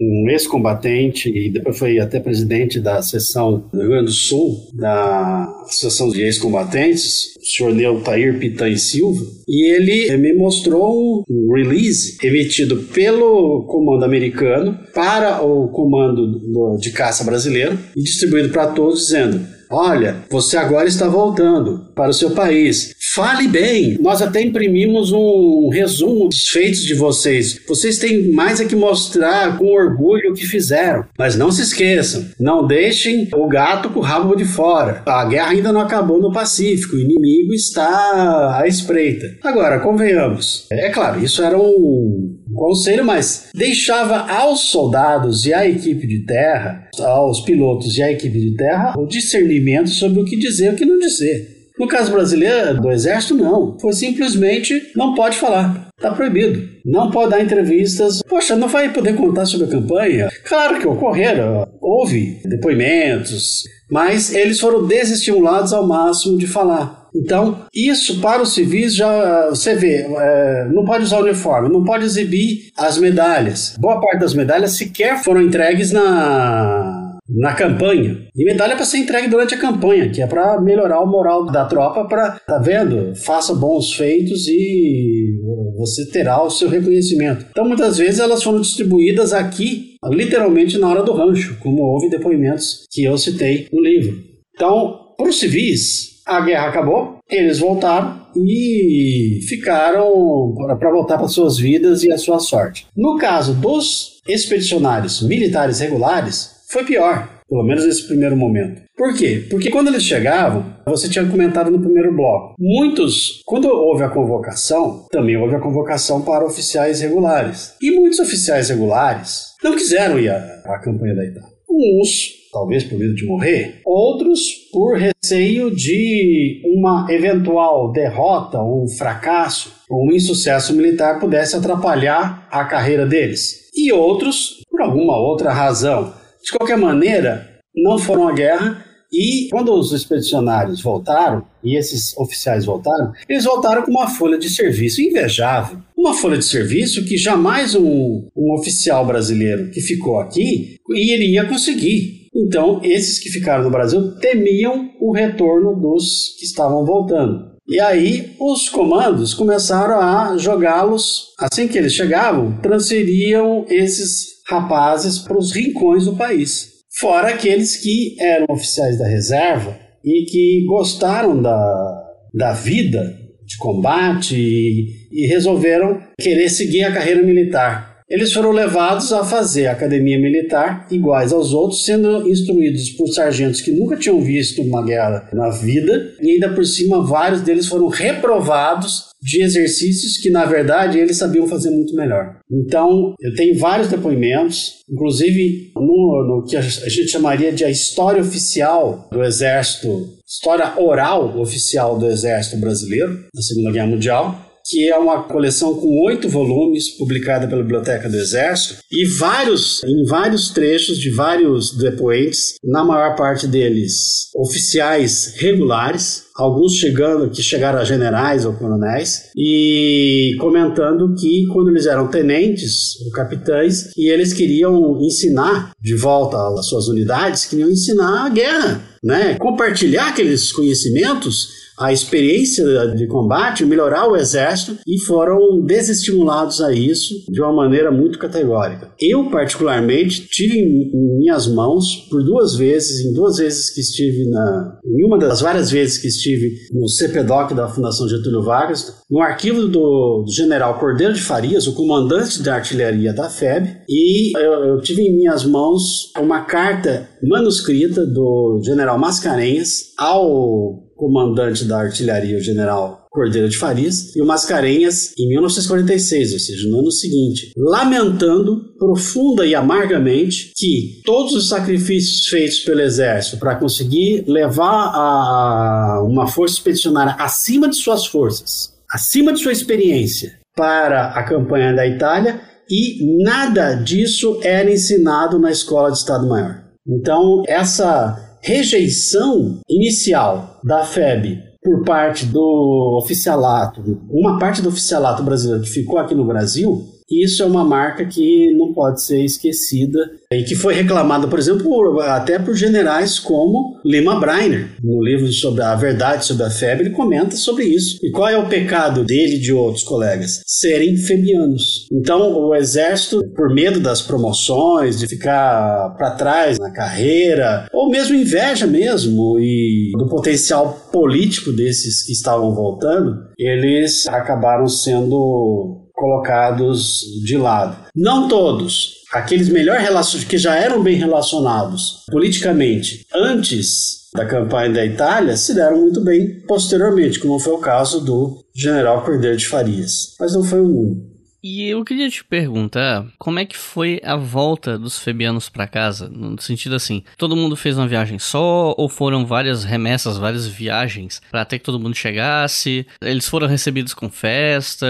[0.00, 5.44] um ex-combatente e depois foi até presidente da seção do Rio Grande do Sul, da
[5.64, 12.76] Associação de Ex-Combatentes, o senhor Neutair Pitan Silva, e ele me mostrou um release emitido
[12.94, 20.24] pelo comando americano para o comando de caça brasileiro e distribuído para todos, dizendo Olha,
[20.28, 22.92] você agora está voltando para o seu país.
[23.14, 23.96] Fale bem.
[24.00, 27.60] Nós até imprimimos um resumo dos feitos de vocês.
[27.68, 31.04] Vocês têm mais a que mostrar com orgulho o que fizeram.
[31.16, 35.02] Mas não se esqueçam, não deixem o gato com o rabo de fora.
[35.06, 36.96] A guerra ainda não acabou no Pacífico.
[36.96, 39.26] O inimigo está à espreita.
[39.44, 40.66] Agora, convenhamos.
[40.72, 46.88] É claro, isso era um conselho, mas deixava aos soldados e à equipe de terra,
[46.98, 50.76] aos pilotos e à equipe de terra, o discernimento sobre o que dizer e o
[50.76, 51.60] que não dizer.
[51.80, 53.78] No caso brasileiro, do Exército, não.
[53.80, 55.88] Foi simplesmente não pode falar.
[55.96, 56.68] Está proibido.
[56.84, 58.22] Não pode dar entrevistas.
[58.28, 60.28] Poxa, não vai poder contar sobre a campanha?
[60.44, 61.66] Claro que ocorreram.
[61.80, 63.64] Houve depoimentos.
[63.90, 66.99] Mas eles foram desestimulados ao máximo de falar.
[67.14, 72.04] Então, isso para os civis já você vê, é, não pode usar uniforme, não pode
[72.04, 73.74] exibir as medalhas.
[73.78, 78.26] Boa parte das medalhas sequer foram entregues na na campanha.
[78.34, 81.64] E medalha para ser entregue durante a campanha, que é para melhorar o moral da
[81.64, 83.14] tropa para, tá vendo?
[83.14, 85.38] Faça bons feitos e
[85.76, 87.46] você terá o seu reconhecimento.
[87.50, 92.86] Então, muitas vezes elas foram distribuídas aqui, literalmente na hora do rancho, como houve depoimentos
[92.90, 94.18] que eu citei no livro.
[94.54, 101.58] Então, para os civis, a guerra acabou, eles voltaram e ficaram para voltar para suas
[101.58, 102.86] vidas e a sua sorte.
[102.96, 108.82] No caso dos expedicionários militares regulares, foi pior, pelo menos nesse primeiro momento.
[108.96, 109.44] Por quê?
[109.50, 115.06] Porque quando eles chegavam, você tinha comentado no primeiro bloco, muitos, quando houve a convocação,
[115.10, 117.74] também houve a convocação para oficiais regulares.
[117.82, 121.48] E muitos oficiais regulares não quiseram ir à, à campanha da Itália.
[121.68, 129.72] Uns talvez por medo de morrer, outros por receio de uma eventual derrota, um fracasso
[129.88, 136.12] ou um insucesso militar pudesse atrapalhar a carreira deles, e outros por alguma outra razão.
[136.42, 142.64] De qualquer maneira, não foram à guerra e quando os expedicionários voltaram, e esses oficiais
[142.64, 145.78] voltaram, eles voltaram com uma folha de serviço invejável.
[145.96, 152.19] Uma folha de serviço que jamais um, um oficial brasileiro que ficou aqui iria conseguir.
[152.34, 157.50] Então, esses que ficaram no Brasil temiam o retorno dos que estavam voltando.
[157.68, 165.38] E aí, os comandos começaram a jogá-los, assim que eles chegavam, transferiam esses rapazes para
[165.38, 166.68] os rincões do país.
[166.98, 172.02] Fora aqueles que eram oficiais da reserva e que gostaram da,
[172.34, 173.16] da vida
[173.46, 177.89] de combate e, e resolveram querer seguir a carreira militar.
[178.10, 183.70] Eles foram levados a fazer academia militar iguais aos outros, sendo instruídos por sargentos que
[183.70, 189.10] nunca tinham visto uma guerra na vida, e ainda por cima vários deles foram reprovados
[189.22, 192.36] de exercícios que na verdade eles sabiam fazer muito melhor.
[192.50, 198.22] Então, eu tenho vários depoimentos, inclusive no, no que a gente chamaria de a história
[198.22, 204.96] oficial do Exército, história oral oficial do Exército Brasileiro na Segunda Guerra Mundial, que é
[204.96, 210.98] uma coleção com oito volumes, publicada pela Biblioteca do Exército, e vários, em vários trechos
[210.98, 218.46] de vários depoentes, na maior parte deles oficiais regulares, alguns chegando que chegaram a generais
[218.46, 225.72] ou coronéis e comentando que quando eles eram tenentes ou capitães e eles queriam ensinar
[225.80, 229.36] de volta às suas unidades, queriam ensinar a guerra, né?
[229.38, 232.64] Compartilhar aqueles conhecimentos a experiência
[232.94, 238.92] de combate, melhorar o exército e foram desestimulados a isso de uma maneira muito categórica.
[239.00, 244.78] Eu, particularmente, tive em minhas mãos por duas vezes, em duas vezes que estive na.
[244.84, 249.66] em uma das várias vezes que estive no CPDOC da Fundação Getúlio Vargas, no arquivo
[249.66, 255.02] do, general Cordeiro de Farias, o comandante da artilharia da FEB, e eu, eu tive
[255.02, 263.06] em minhas mãos uma carta manuscrita do general Mascarenhas ao comandante da artilharia, o general
[263.10, 269.46] Cordeiro de Farias, e o Mascarenhas em 1946, ou seja, no ano seguinte, lamentando profunda
[269.46, 276.56] e amargamente que todos os sacrifícios feitos pelo exército para conseguir levar a uma força
[276.56, 283.24] expedicionária acima de suas forças, acima de sua experiência, para a campanha da Itália, e
[283.24, 286.62] nada disso era ensinado na escola de Estado-Maior.
[286.86, 295.62] Então, essa rejeição inicial da FEB por parte do oficialato, uma parte do oficialato brasileiro
[295.62, 299.98] que ficou aqui no Brasil, Isso é uma marca que não pode ser esquecida
[300.32, 304.68] e que foi reclamada, por exemplo, até por generais como Lima Breiner.
[304.80, 307.98] No livro sobre a verdade sobre a febre, ele comenta sobre isso.
[308.02, 310.40] E qual é o pecado dele e de outros colegas?
[310.46, 311.88] Serem febianos.
[311.92, 318.14] Então, o exército, por medo das promoções, de ficar para trás na carreira, ou mesmo
[318.14, 327.36] inveja mesmo e do potencial político desses que estavam voltando, eles acabaram sendo colocados de
[327.36, 327.76] lado.
[327.94, 334.84] Não todos, aqueles melhor relacionados que já eram bem relacionados politicamente antes da campanha da
[334.84, 340.16] Itália se deram muito bem posteriormente, como foi o caso do general Cordeiro de Farias.
[340.18, 341.09] Mas não foi o único.
[341.42, 346.08] E eu queria te perguntar, como é que foi a volta dos febianos para casa?
[346.08, 351.22] No sentido assim, todo mundo fez uma viagem só ou foram várias remessas, várias viagens
[351.30, 352.86] para até que todo mundo chegasse?
[353.00, 354.86] Eles foram recebidos com festa?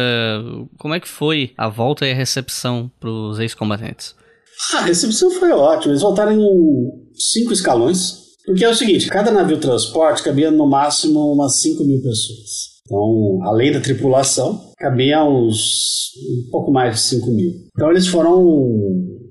[0.77, 4.17] Como é que foi a volta e a recepção para os ex-combatentes?
[4.75, 5.93] A recepção foi ótima.
[5.93, 8.19] Eles voltaram em cinco escalões.
[8.45, 12.80] Porque é o seguinte, cada navio transporte cabia no máximo umas 5 mil pessoas.
[12.91, 16.11] Então, além da tripulação, cabia uns
[16.49, 17.53] um pouco mais de 5 mil.
[17.73, 18.45] Então, eles foram.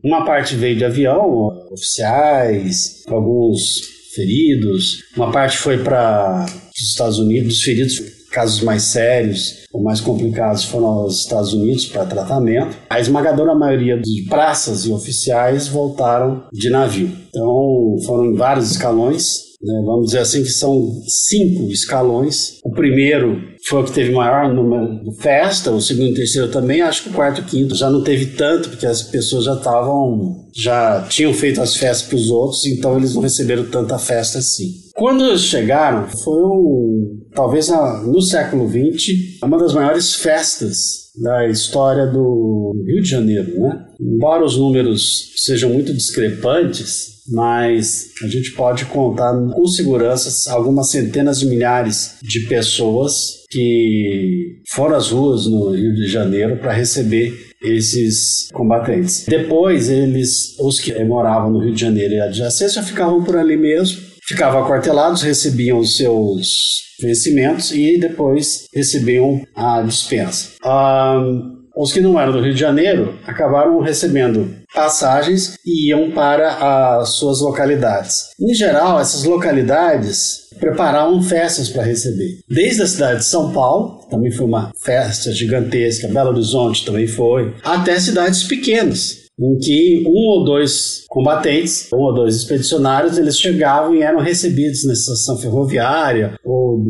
[0.02, 3.82] Uma parte veio de avião, oficiais, alguns
[4.16, 8.00] feridos, uma parte foi para os Estados Unidos, os feridos
[8.32, 12.78] casos mais sérios ou mais complicados foram aos Estados Unidos para tratamento.
[12.90, 17.12] A esmagadora maioria de praças e oficiais voltaram de navio.
[17.28, 19.82] Então foram em vários escalões né?
[19.86, 22.60] Vamos dizer assim que são cinco escalões.
[22.64, 26.82] O primeiro foi o que teve maior número de festa, o segundo e terceiro também,
[26.82, 30.48] acho que o quarto e quinto já não teve tanto, porque as pessoas já estavam,
[30.56, 34.72] já tinham feito as festas para os outros, então eles não receberam tanta festa assim.
[34.96, 37.70] Quando eles chegaram, foi um, talvez
[38.06, 43.86] no século XX, uma das maiores festas da história do Rio de Janeiro, né?
[44.00, 51.40] Embora os números sejam muito discrepantes, mas a gente pode contar com segurança algumas centenas
[51.40, 58.48] de milhares de pessoas que foram às ruas no Rio de Janeiro para receber esses
[58.54, 59.26] combatentes.
[59.28, 64.02] Depois, eles, os que moravam no Rio de Janeiro e adjacência, ficavam por ali mesmo,
[64.30, 70.52] ficavam aquartelados, recebiam os seus vencimentos e depois recebiam a dispensa.
[70.64, 77.00] Um, os que não eram do Rio de Janeiro acabaram recebendo passagens e iam para
[77.00, 78.30] as suas localidades.
[78.40, 82.40] Em geral, essas localidades preparavam festas para receber.
[82.48, 87.56] Desde a cidade de São Paulo, também foi uma festa gigantesca, Belo Horizonte também foi,
[87.64, 93.96] até cidades pequenas, em que um ou dois combatentes, um ou dois expedicionários, eles chegavam
[93.96, 96.84] e eram recebidos na estação ferroviária ou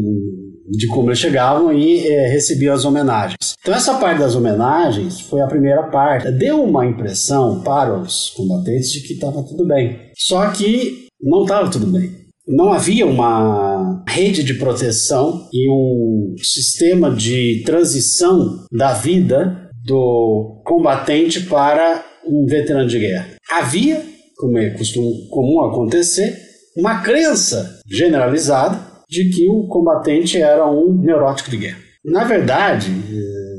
[0.70, 3.56] de como eles chegavam e é, recebiam as homenagens.
[3.62, 6.32] Então essa parte das homenagens foi a primeira parte.
[6.32, 9.98] Deu uma impressão para os combatentes de que estava tudo bem.
[10.16, 12.12] Só que não estava tudo bem.
[12.48, 21.42] Não havia uma rede de proteção e um sistema de transição da vida do combatente
[21.42, 23.28] para um veterano de guerra.
[23.50, 24.04] Havia,
[24.38, 26.38] como é costume, comum acontecer,
[26.78, 31.80] uma crença generalizada de que o combatente era um neurótico de guerra.
[32.06, 33.50] Na verdade, eh,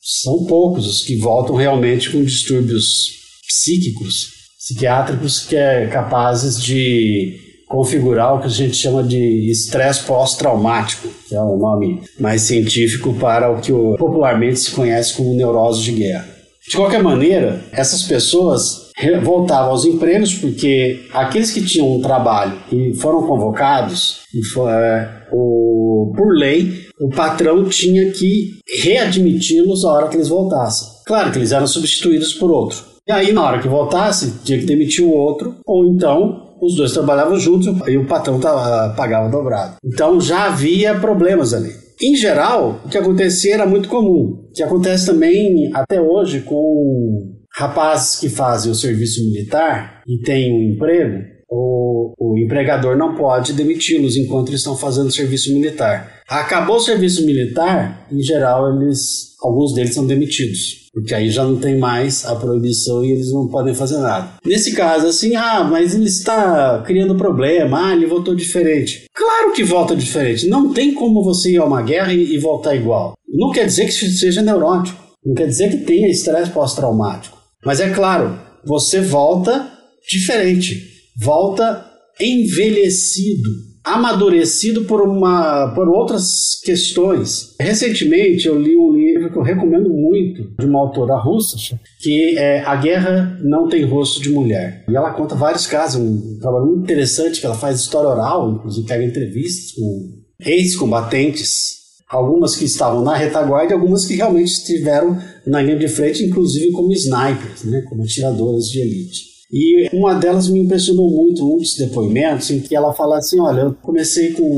[0.00, 8.34] são poucos os que voltam realmente com distúrbios psíquicos, psiquiátricos, que é capazes de configurar
[8.34, 13.50] o que a gente chama de estresse pós-traumático, que é o nome mais científico para
[13.50, 16.39] o que popularmente se conhece como neurose de guerra.
[16.70, 18.92] De qualquer maneira, essas pessoas
[19.24, 25.26] voltavam aos empregos porque aqueles que tinham um trabalho e foram convocados, e for, é,
[25.32, 30.86] o, por lei, o patrão tinha que readmiti-los a hora que eles voltassem.
[31.04, 32.84] Claro que eles eram substituídos por outro.
[33.04, 36.92] E aí, na hora que voltasse, tinha que demitir o outro, ou então os dois
[36.92, 39.76] trabalhavam juntos e o patrão tava, pagava dobrado.
[39.84, 41.72] Então já havia problemas ali.
[42.02, 48.18] Em geral, o que acontecia era muito comum, que acontece também até hoje com rapazes
[48.18, 51.18] que fazem o serviço militar e têm um emprego,
[51.50, 56.20] o, o empregador não pode demiti-los enquanto eles estão fazendo serviço militar.
[56.28, 60.79] Acabou o serviço militar, em geral, eles, alguns deles são demitidos.
[60.92, 64.34] Porque aí já não tem mais a proibição e eles não podem fazer nada.
[64.44, 69.04] Nesse caso, assim, ah, mas ele está criando problema, ah, ele voltou diferente.
[69.14, 70.48] Claro que volta diferente.
[70.48, 73.14] Não tem como você ir a uma guerra e, e voltar igual.
[73.28, 75.00] Não quer dizer que seja neurótico.
[75.24, 77.38] Não quer dizer que tenha estresse pós-traumático.
[77.64, 79.70] Mas é claro, você volta
[80.08, 80.82] diferente,
[81.22, 81.86] volta
[82.18, 83.69] envelhecido.
[83.84, 87.54] Amadurecido por uma por outras questões.
[87.58, 91.56] Recentemente eu li um livro que eu recomendo muito de uma autora russa
[91.98, 94.84] que é A Guerra Não Tem Rosto de Mulher.
[94.88, 98.86] E ela conta vários casos, um trabalho muito interessante que ela faz história oral, inclusive
[98.86, 105.16] pega entrevistas com ex-combatentes algumas que estavam na retaguarda e algumas que realmente estiveram
[105.46, 109.29] na linha de frente, inclusive como snipers, né, como atiradoras de elite.
[109.52, 113.62] E uma delas me impressionou muito, um dos depoimentos, em que ela fala assim: Olha,
[113.62, 114.56] eu comecei com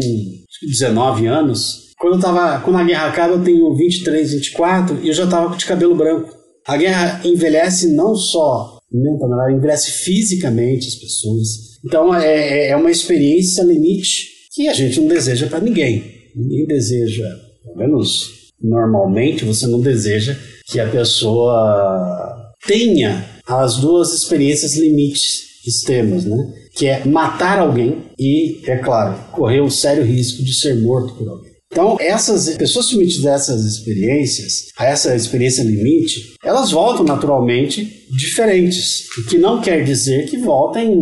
[0.62, 1.92] 19 anos.
[1.98, 5.56] Quando, eu tava, quando a guerra acaba, eu tenho 23, 24 e eu já estava
[5.56, 6.36] de cabelo branco.
[6.66, 11.48] A guerra envelhece não só mentalmente, ela envelhece fisicamente as pessoas.
[11.84, 16.04] Então é, é uma experiência limite que a gente não deseja para ninguém.
[16.36, 17.24] Ninguém deseja,
[17.64, 20.36] pelo menos normalmente, você não deseja
[20.66, 23.24] que a pessoa tenha
[23.60, 26.36] as duas experiências limites extremas, né?
[26.74, 31.28] Que é matar alguém e, é claro, correr o sério risco de ser morto por
[31.28, 31.52] alguém.
[31.72, 39.06] Então, essas pessoas submetidas a essas experiências, a essa experiência limite, elas voltam naturalmente diferentes,
[39.18, 40.92] o que não quer dizer que voltem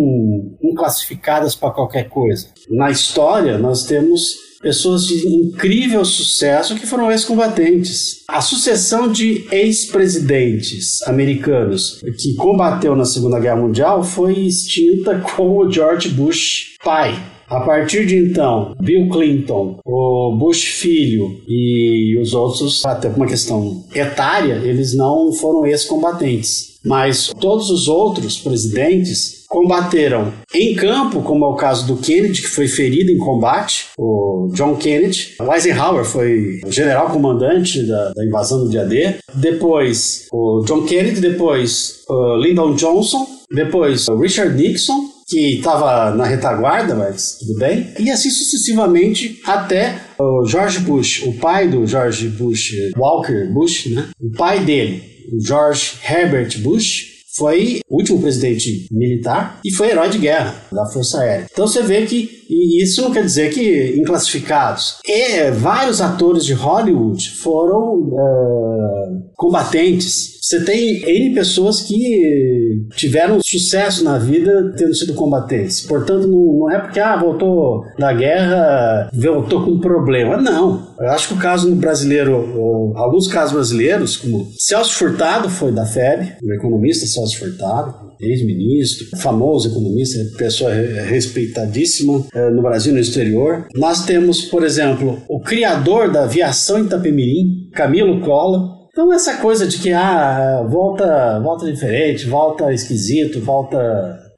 [0.62, 2.46] inclassificadas para qualquer coisa.
[2.70, 8.22] Na história, nós temos pessoas de incrível sucesso que foram ex-combatentes.
[8.28, 15.70] A sucessão de ex-presidentes americanos que combateu na Segunda Guerra Mundial foi extinta com o
[15.70, 17.18] George Bush pai.
[17.48, 23.26] A partir de então, Bill Clinton, o Bush filho e os outros, até por uma
[23.26, 26.69] questão etária, eles não foram ex-combatentes.
[26.84, 32.48] Mas todos os outros presidentes combateram em campo, como é o caso do Kennedy, que
[32.48, 35.34] foi ferido em combate, o John Kennedy.
[35.40, 39.16] O Eisenhower foi general comandante da, da invasão do dia D.
[39.34, 46.24] Depois, o John Kennedy, depois o Lyndon Johnson, depois o Richard Nixon, que estava na
[46.24, 47.88] retaguarda, mas tudo bem.
[47.98, 54.08] E assim sucessivamente até o George Bush, o pai do George Bush, Walker Bush, né?
[54.20, 55.02] O pai dele,
[55.38, 61.20] George Herbert Bush, foi o último presidente militar e foi herói de guerra da Força
[61.20, 61.46] Aérea.
[61.50, 64.96] Então você vê que e isso não quer dizer que inclassificados.
[65.06, 70.40] E vários atores de Hollywood foram uh, combatentes.
[70.42, 75.82] Você tem N pessoas que tiveram sucesso na vida tendo sido combatentes.
[75.82, 80.36] Portanto, não, é porque ah, voltou da guerra, voltou com problema.
[80.36, 80.94] Não.
[80.98, 86.32] Eu acho que o caso brasileiro, alguns casos brasileiros, como Celso Furtado foi da FEB,
[86.42, 93.66] o economista Celso Furtado, ex-ministro, famoso economista, pessoa respeitadíssima eh, no Brasil e no exterior.
[93.74, 99.78] Nós temos, por exemplo, o criador da aviação Itapemirim, Camilo Collor, então essa coisa de
[99.78, 103.78] que ah, volta, volta diferente, volta esquisito, volta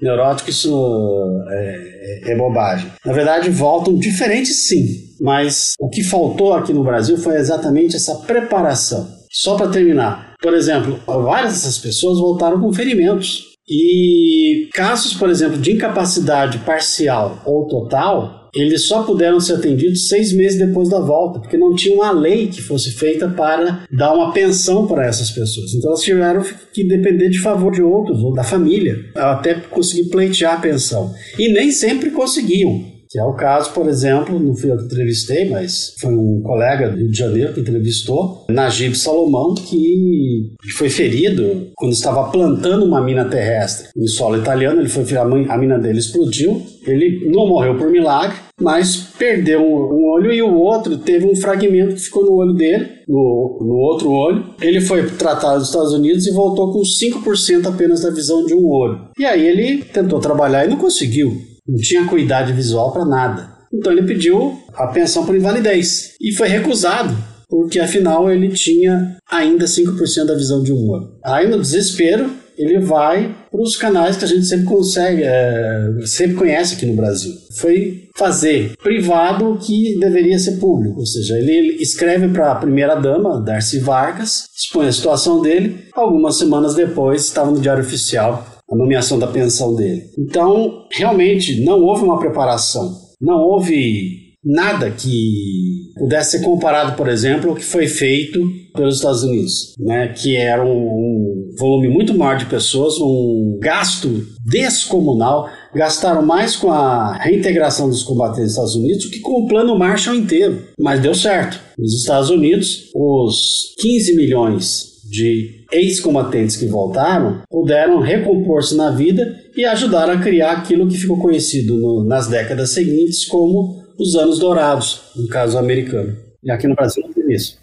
[0.01, 2.91] neurótico, isso é, é, bobagem.
[3.05, 4.85] Na verdade, voltam diferentes sim,
[5.21, 9.09] mas o que faltou aqui no Brasil foi exatamente essa preparação.
[9.31, 13.52] Só para terminar, por exemplo, várias dessas pessoas voltaram com ferimentos.
[13.69, 20.33] E casos, por exemplo, de incapacidade parcial ou total, eles só puderam ser atendidos seis
[20.33, 24.33] meses depois da volta, porque não tinha uma lei que fosse feita para dar uma
[24.33, 25.73] pensão para essas pessoas.
[25.73, 30.55] Então elas tiveram que depender de favor de outros ou da família, até conseguir pleitear
[30.55, 31.15] a pensão.
[31.39, 32.92] E nem sempre conseguiam.
[33.13, 36.89] Que é o caso, por exemplo, não fui eu que entrevistei, mas foi um colega
[36.89, 43.03] do Rio de Janeiro que entrevistou, Najib Salomão, que foi ferido quando estava plantando uma
[43.03, 44.81] mina terrestre em solo italiano.
[44.81, 46.63] Ele foi a mina dele explodiu.
[46.87, 51.95] Ele não morreu por milagre, mas perdeu um, olho e o outro teve um fragmento
[51.95, 54.43] que ficou no olho dele, no, no outro olho.
[54.59, 58.67] Ele foi tratado nos Estados Unidos e voltou com 5% apenas da visão de um
[58.67, 59.01] olho.
[59.19, 63.53] E aí ele tentou trabalhar e não conseguiu não tinha cuidado visual para nada.
[63.73, 67.17] Então ele pediu a pensão por invalidez e foi recusado,
[67.49, 71.19] porque afinal ele tinha ainda 5% da visão de um olho.
[71.25, 76.37] Aí no desespero, ele vai para os canais que a gente sempre consegue, é, sempre
[76.37, 77.33] conhece aqui no Brasil.
[77.59, 82.95] Foi fazer privado o que deveria ser público, ou seja, ele escreve para a primeira
[82.95, 85.89] dama, Darcy Vargas, expõe a situação dele.
[85.95, 90.05] Algumas semanas depois, estava no Diário Oficial a nomeação da pensão dele.
[90.19, 97.51] Então, realmente, não houve uma preparação, não houve nada que pudesse ser comparado, por exemplo,
[97.51, 98.41] ao que foi feito
[98.75, 104.27] pelos Estados Unidos, né, que era um, um volume muito maior de pessoas, um gasto
[104.45, 109.47] descomunal, gastaram mais com a reintegração dos combatentes dos Estados Unidos do que com o
[109.47, 111.61] plano Marshall inteiro, mas deu certo.
[111.79, 119.63] Nos Estados Unidos, os 15 milhões de ex-combatentes que voltaram puderam recompor-se na vida e
[119.63, 125.13] ajudaram a criar aquilo que ficou conhecido no, nas décadas seguintes como os anos dourados,
[125.15, 126.17] no caso americano.
[126.43, 127.59] E aqui no Brasil não tem isso.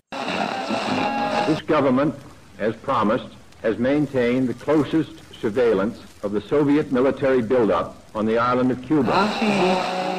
[1.47, 2.13] This government,
[2.59, 3.27] as promised,
[3.63, 5.09] has maintained the closest
[5.41, 9.11] surveillance of the Soviet military buildup on the island of Cuba.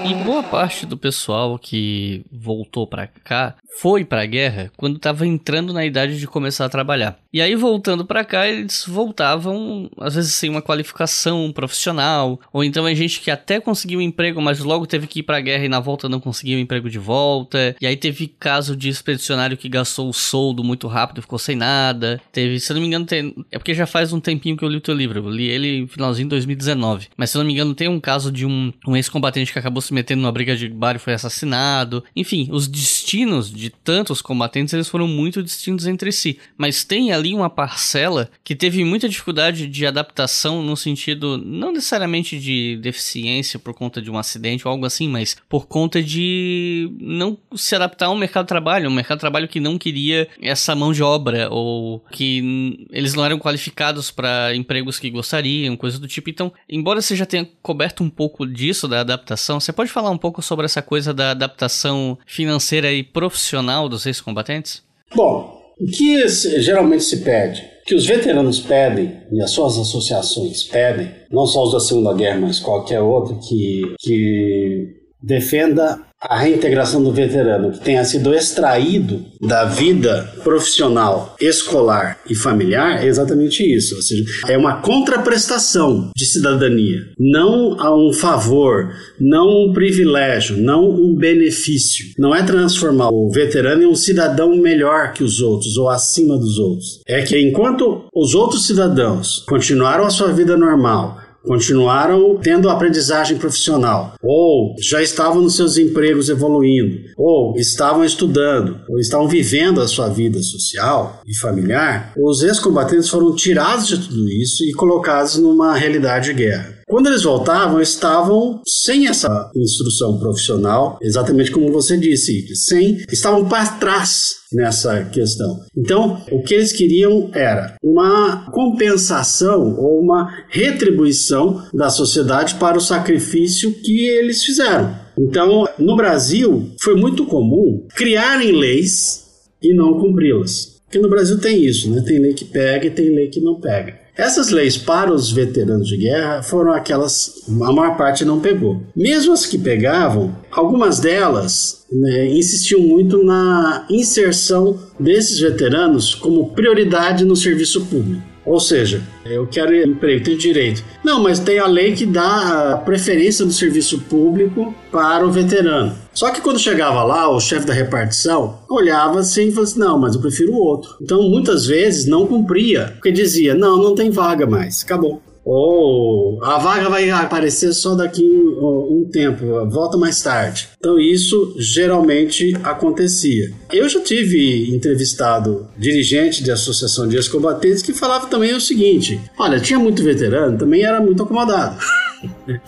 [0.05, 5.27] E boa parte do pessoal que voltou para cá foi para a guerra quando estava
[5.27, 7.19] entrando na idade de começar a trabalhar.
[7.33, 12.89] E aí voltando para cá, eles voltavam às vezes sem uma qualificação profissional, ou então
[12.89, 15.65] é gente que até conseguiu um emprego, mas logo teve que ir para a guerra
[15.65, 17.77] e na volta não conseguiu um emprego de volta.
[17.81, 21.55] E aí teve caso de expedicionário que gastou o soldo muito rápido e ficou sem
[21.55, 22.21] nada.
[22.33, 24.69] Teve, se eu não me engano, tem, é porque já faz um tempinho que eu
[24.69, 25.21] li o teu livro.
[25.21, 27.09] Eu li ele finalzinho de 2019.
[27.17, 29.81] Mas se eu não me engano, tem um caso de um, um ex-combatente que acabou
[29.81, 32.05] se metendo numa briga de bar e foi assassinado.
[32.15, 36.39] Enfim, os destinos de tantos combatentes, eles foram muito distintos entre si.
[36.57, 42.39] Mas tem ali uma parcela que teve muita dificuldade de adaptação no sentido, não necessariamente
[42.39, 47.39] de deficiência por conta de um acidente ou algo assim, mas por conta de não
[47.55, 50.93] se adaptar ao mercado de trabalho, um mercado de trabalho que não queria essa mão
[50.93, 56.31] de obra ou que eles não eram qualificados para empregos que gostariam, coisa do tipo.
[56.31, 60.19] Então, embora você já tenha coberto um pouco disso da adaptação, você pode falar um
[60.19, 64.83] pouco sobre essa coisa da adaptação financeira e profissional dos ex-combatentes?
[65.15, 71.11] Bom, o que geralmente se pede, que os veteranos pedem, e as suas associações pedem,
[71.31, 77.13] não só os da Segunda Guerra, mas qualquer outro que, que defenda a reintegração do
[77.13, 83.97] veterano que tenha sido extraído da vida profissional, escolar e familiar é exatamente isso.
[83.97, 90.91] Ou seja, é uma contraprestação de cidadania, não a um favor, não um privilégio, não
[90.91, 92.07] um benefício.
[92.19, 96.59] Não é transformar o veterano em um cidadão melhor que os outros ou acima dos
[96.59, 97.01] outros.
[97.09, 104.15] É que enquanto os outros cidadãos continuaram a sua vida normal, continuaram tendo aprendizagem profissional,
[104.23, 110.09] ou já estavam nos seus empregos evoluindo, ou estavam estudando, ou estavam vivendo a sua
[110.09, 116.27] vida social e familiar, os ex-combatentes foram tirados de tudo isso e colocados numa realidade
[116.27, 116.80] de guerra.
[116.91, 123.65] Quando eles voltavam, estavam sem essa instrução profissional, exatamente como você disse, sem, estavam para
[123.79, 125.61] trás nessa questão.
[125.77, 132.81] Então, o que eles queriam era uma compensação ou uma retribuição da sociedade para o
[132.81, 134.93] sacrifício que eles fizeram.
[135.17, 139.27] Então, no Brasil, foi muito comum criarem leis
[139.63, 140.81] e não cumpri-las.
[140.87, 142.03] Porque no Brasil tem isso, né?
[142.05, 143.97] Tem lei que pega e tem lei que não pega.
[144.21, 148.83] Essas leis para os veteranos de guerra foram aquelas, a maior parte não pegou.
[148.95, 157.25] Mesmo as que pegavam, algumas delas né, insistiam muito na inserção desses veteranos como prioridade
[157.25, 158.30] no serviço público.
[158.51, 160.83] Ou seja, eu quero emprego, tenho direito.
[161.05, 165.95] Não, mas tem a lei que dá a preferência do serviço público para o veterano.
[166.13, 169.99] Só que quando chegava lá, o chefe da repartição olhava assim e falava assim: não,
[170.01, 170.97] mas eu prefiro o outro.
[171.01, 175.23] Então muitas vezes não cumpria, porque dizia: não, não tem vaga mais, acabou
[175.53, 180.69] ou a vaga vai aparecer só daqui um, um, tempo, volta mais tarde.
[180.79, 183.53] Então isso geralmente acontecia.
[183.73, 189.59] Eu já tive entrevistado dirigente de associação de ex-combatentes que falava também o seguinte: olha,
[189.59, 191.79] tinha muito veterano, também era muito acomodado.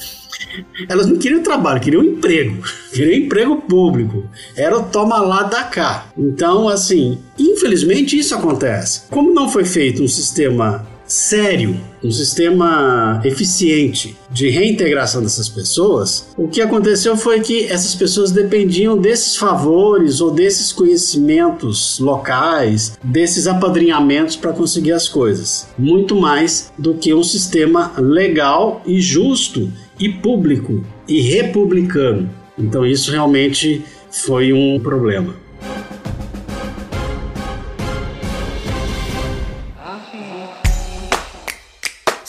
[0.89, 4.29] Elas não queriam trabalho, queriam emprego, queriam emprego público.
[4.57, 6.09] Era o toma lá da cá.
[6.19, 9.03] Então, assim, infelizmente isso acontece.
[9.09, 16.49] Como não foi feito um sistema sério, um sistema eficiente de reintegração dessas pessoas, o
[16.49, 24.37] que aconteceu foi que essas pessoas dependiam desses favores ou desses conhecimentos locais, desses apadrinhamentos
[24.37, 30.83] para conseguir as coisas, muito mais do que um sistema legal e justo e público
[31.07, 32.31] e republicano.
[32.59, 35.42] Então isso realmente foi um problema.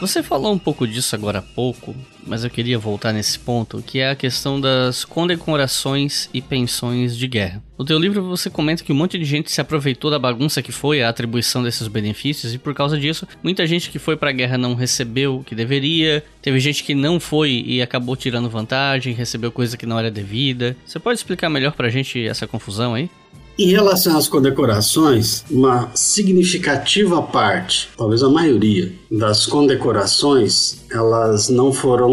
[0.00, 3.98] Você falou um pouco disso agora há pouco, mas eu queria voltar nesse ponto, que
[3.98, 7.62] é a questão das condecorações e pensões de guerra.
[7.78, 10.70] No teu livro você comenta que um monte de gente se aproveitou da bagunça que
[10.70, 14.34] foi a atribuição desses benefícios e por causa disso, muita gente que foi para a
[14.34, 19.14] guerra não recebeu o que deveria, teve gente que não foi e acabou tirando vantagem,
[19.14, 20.76] recebeu coisa que não era devida.
[20.84, 23.08] Você pode explicar melhor pra gente essa confusão aí?
[23.58, 32.10] Em relação às condecorações, uma significativa parte, talvez a maioria, das condecorações, elas não foram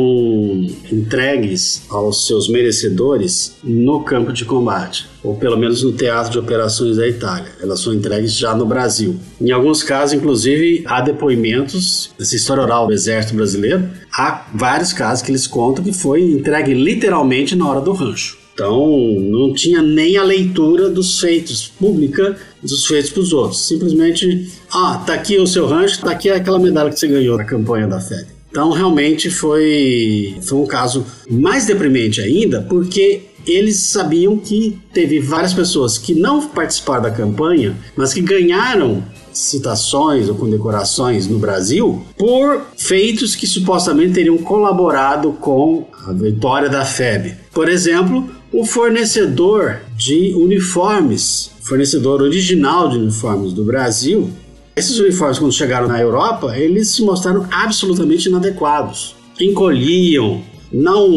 [0.90, 6.96] entregues aos seus merecedores no campo de combate, ou pelo menos no teatro de operações
[6.96, 7.52] da Itália.
[7.62, 9.20] Elas são entregues já no Brasil.
[9.42, 13.90] Em alguns casos, inclusive, há depoimentos dessa história oral do Exército Brasileiro.
[14.18, 18.43] Há vários casos que eles contam que foi entregue literalmente na hora do rancho.
[18.54, 18.88] Então,
[19.20, 23.68] não tinha nem a leitura dos feitos pública dos feitos para os outros.
[23.68, 27.46] Simplesmente, ah, tá aqui o seu rancho, tá aqui aquela medalha que você ganhou na
[27.46, 28.28] campanha da FED.
[28.52, 35.54] Então, realmente foi, foi um caso mais deprimente ainda, porque eles sabiam que teve várias
[35.54, 42.68] pessoas que não participaram da campanha, mas que ganharam citações ou condecorações no Brasil por
[42.78, 47.36] feitos que supostamente teriam colaborado com a vitória da FEB.
[47.52, 54.30] Por exemplo, o fornecedor de uniformes, fornecedor original de uniformes do Brasil,
[54.76, 59.16] esses uniformes, quando chegaram na Europa, eles se mostraram absolutamente inadequados.
[59.42, 61.10] Encolhiam, não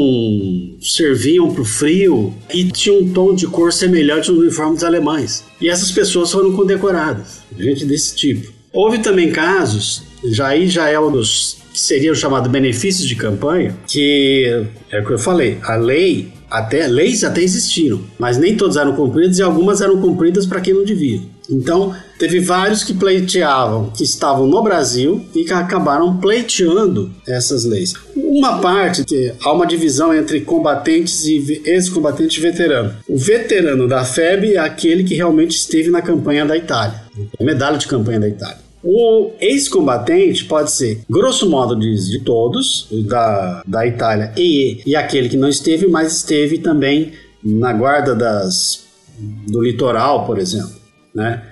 [0.80, 5.44] serviam para o frio e tinham um tom de cor semelhante aos uniformes alemães.
[5.60, 8.50] E essas pessoas foram condecoradas, gente desse tipo.
[8.72, 13.14] Houve também casos, já aí já é um dos que seria o chamado benefícios de
[13.14, 18.56] campanha, que é o que eu falei, a lei até leis até existiram, mas nem
[18.56, 21.20] todas eram cumpridas e algumas eram cumpridas para quem não devia.
[21.48, 27.94] Então, teve vários que pleiteavam, que estavam no Brasil e que acabaram pleiteando essas leis.
[28.16, 29.04] Uma parte,
[29.42, 32.94] há uma divisão entre combatentes e ex-combatente veterano.
[33.08, 37.00] O veterano da FEB é aquele que realmente esteve na campanha da Itália,
[37.40, 38.65] medalha de campanha da Itália.
[38.88, 45.28] O ex-combatente pode ser, grosso modo, de, de todos, da, da Itália, e, e aquele
[45.28, 47.12] que não esteve, mas esteve também
[47.42, 48.84] na guarda das,
[49.18, 50.70] do litoral, por exemplo.
[51.12, 51.42] Né?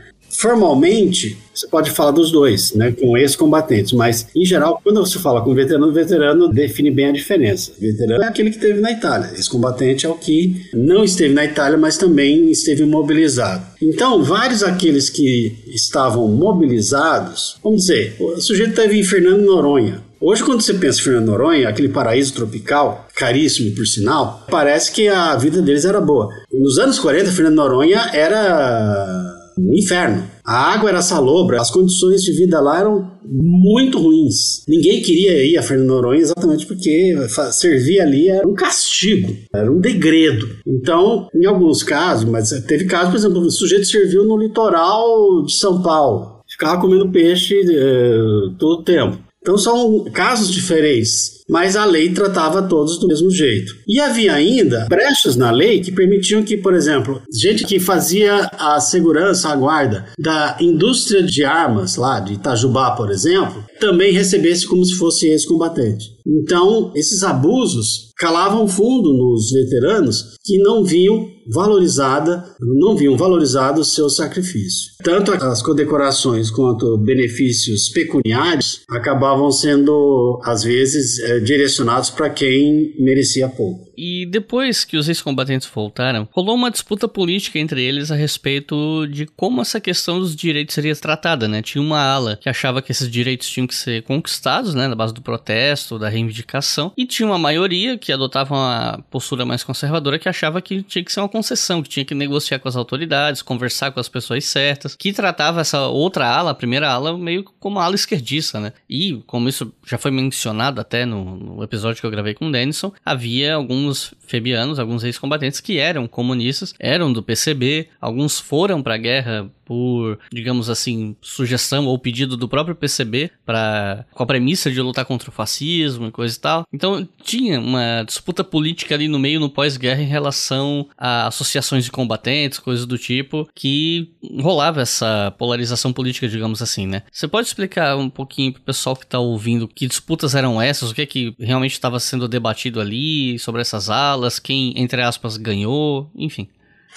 [0.44, 5.40] Formalmente, você pode falar dos dois, né, com ex-combatentes, mas em geral, quando você fala
[5.40, 7.72] com veterano, veterano define bem a diferença.
[7.80, 11.78] Veterano é aquele que esteve na Itália, ex-combatente é o que não esteve na Itália,
[11.78, 13.64] mas também esteve mobilizado.
[13.80, 20.42] Então, vários aqueles que estavam mobilizados, vamos dizer, o sujeito esteve em Fernando Noronha, Hoje,
[20.42, 25.36] quando você pensa em Fernando Noronha, aquele paraíso tropical, caríssimo por sinal, parece que a
[25.36, 26.30] vida deles era boa.
[26.50, 29.23] Nos anos 40, Fernando Noronha era
[29.58, 30.24] um inferno.
[30.44, 34.64] A água era salobra, as condições de vida lá eram muito ruins.
[34.68, 37.14] Ninguém queria ir a Fernando Noronha exatamente porque
[37.52, 40.48] servir ali era um castigo, era um degredo.
[40.66, 45.54] Então, em alguns casos, mas teve casos, por exemplo, o sujeito serviu no litoral de
[45.54, 48.16] São Paulo, ficava comendo peixe é,
[48.58, 49.18] todo o tempo.
[49.44, 53.74] Então são casos diferentes, mas a lei tratava todos do mesmo jeito.
[53.86, 58.80] E havia ainda brechas na lei que permitiam que, por exemplo, gente que fazia a
[58.80, 64.84] segurança, a guarda da indústria de armas lá de Itajubá, por exemplo, também recebesse como
[64.84, 66.14] se fosse ex-combatente.
[66.26, 73.84] Então, esses abusos calavam fundo nos veteranos que não viam valorizada, não viam valorizado o
[73.84, 74.92] seu sacrifício.
[75.02, 83.48] Tanto as condecorações quanto benefícios pecuniários acabavam sendo, às vezes, eh, direcionados para quem merecia
[83.48, 83.92] pouco.
[83.96, 89.26] E depois que os ex-combatentes voltaram, rolou uma disputa política entre eles a respeito de
[89.26, 91.62] como essa questão dos direitos seria tratada, né?
[91.62, 95.12] Tinha uma ala que achava que esses direitos tinham que ser conquistados, né, na base
[95.12, 100.28] do protesto, da reivindicação, e tinha uma maioria que adotava uma postura mais conservadora que
[100.28, 103.90] achava que tinha que ser uma concessão, que tinha que negociar com as autoridades, conversar
[103.90, 107.84] com as pessoas certas, que tratava essa outra ala, a primeira ala, meio como a
[107.84, 108.72] ala esquerdista, né?
[108.88, 112.52] E como isso já foi mencionado até no, no episódio que eu gravei com o
[112.52, 118.82] Denison, havia algum alguns febianos, alguns ex-combatentes que eram comunistas, eram do PCB, alguns foram
[118.82, 124.26] para a guerra por, digamos assim, sugestão ou pedido do próprio PCB para com a
[124.26, 126.66] premissa de lutar contra o fascismo e coisa e tal.
[126.72, 131.90] Então tinha uma disputa política ali no meio no pós-guerra em relação a associações de
[131.90, 137.02] combatentes, coisas do tipo, que rolava essa polarização política, digamos assim, né?
[137.10, 140.94] Você pode explicar um pouquinho pro pessoal que tá ouvindo que disputas eram essas, o
[140.94, 146.10] que é que realmente estava sendo debatido ali sobre essas alas, quem entre aspas ganhou,
[146.16, 146.48] enfim.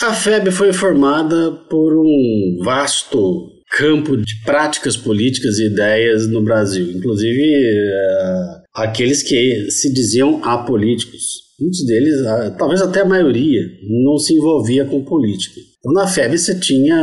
[0.02, 6.92] A FEB foi formada por um vasto campo de práticas políticas e ideias no Brasil,
[6.92, 11.48] inclusive uh, aqueles que se diziam apolíticos.
[11.60, 13.62] Muitos deles, uh, talvez até a maioria,
[14.06, 15.60] não se envolvia com política.
[15.80, 16.96] Então na FEB você tinha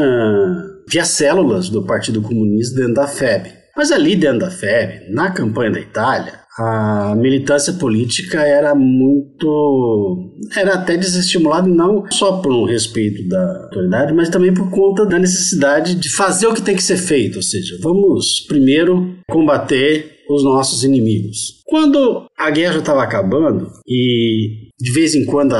[0.88, 3.52] via células do Partido Comunista dentro da FEB.
[3.76, 10.32] Mas ali dentro da FEB, na campanha da Itália, a militância política era muito.
[10.56, 15.18] era até desestimulada, não só por um respeito da autoridade, mas também por conta da
[15.18, 17.36] necessidade de fazer o que tem que ser feito.
[17.36, 21.62] Ou seja, vamos primeiro combater os nossos inimigos.
[21.64, 25.54] Quando a guerra estava acabando e de vez em quando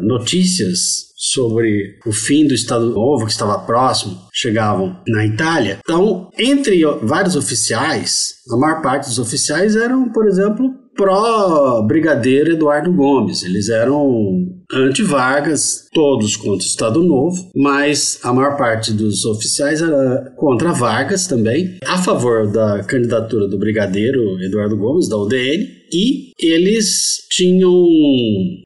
[0.00, 5.78] notícias sobre o fim do Estado Novo, que estava próximo, chegavam na Itália.
[5.82, 13.42] Então, entre vários oficiais, a maior parte dos oficiais eram, por exemplo, pró-brigadeiro Eduardo Gomes.
[13.42, 20.32] Eles eram anti-Vargas, todos contra o Estado Novo, mas a maior parte dos oficiais era
[20.36, 27.26] contra Vargas também, a favor da candidatura do brigadeiro Eduardo Gomes, da UDN, e eles
[27.30, 27.72] tinham.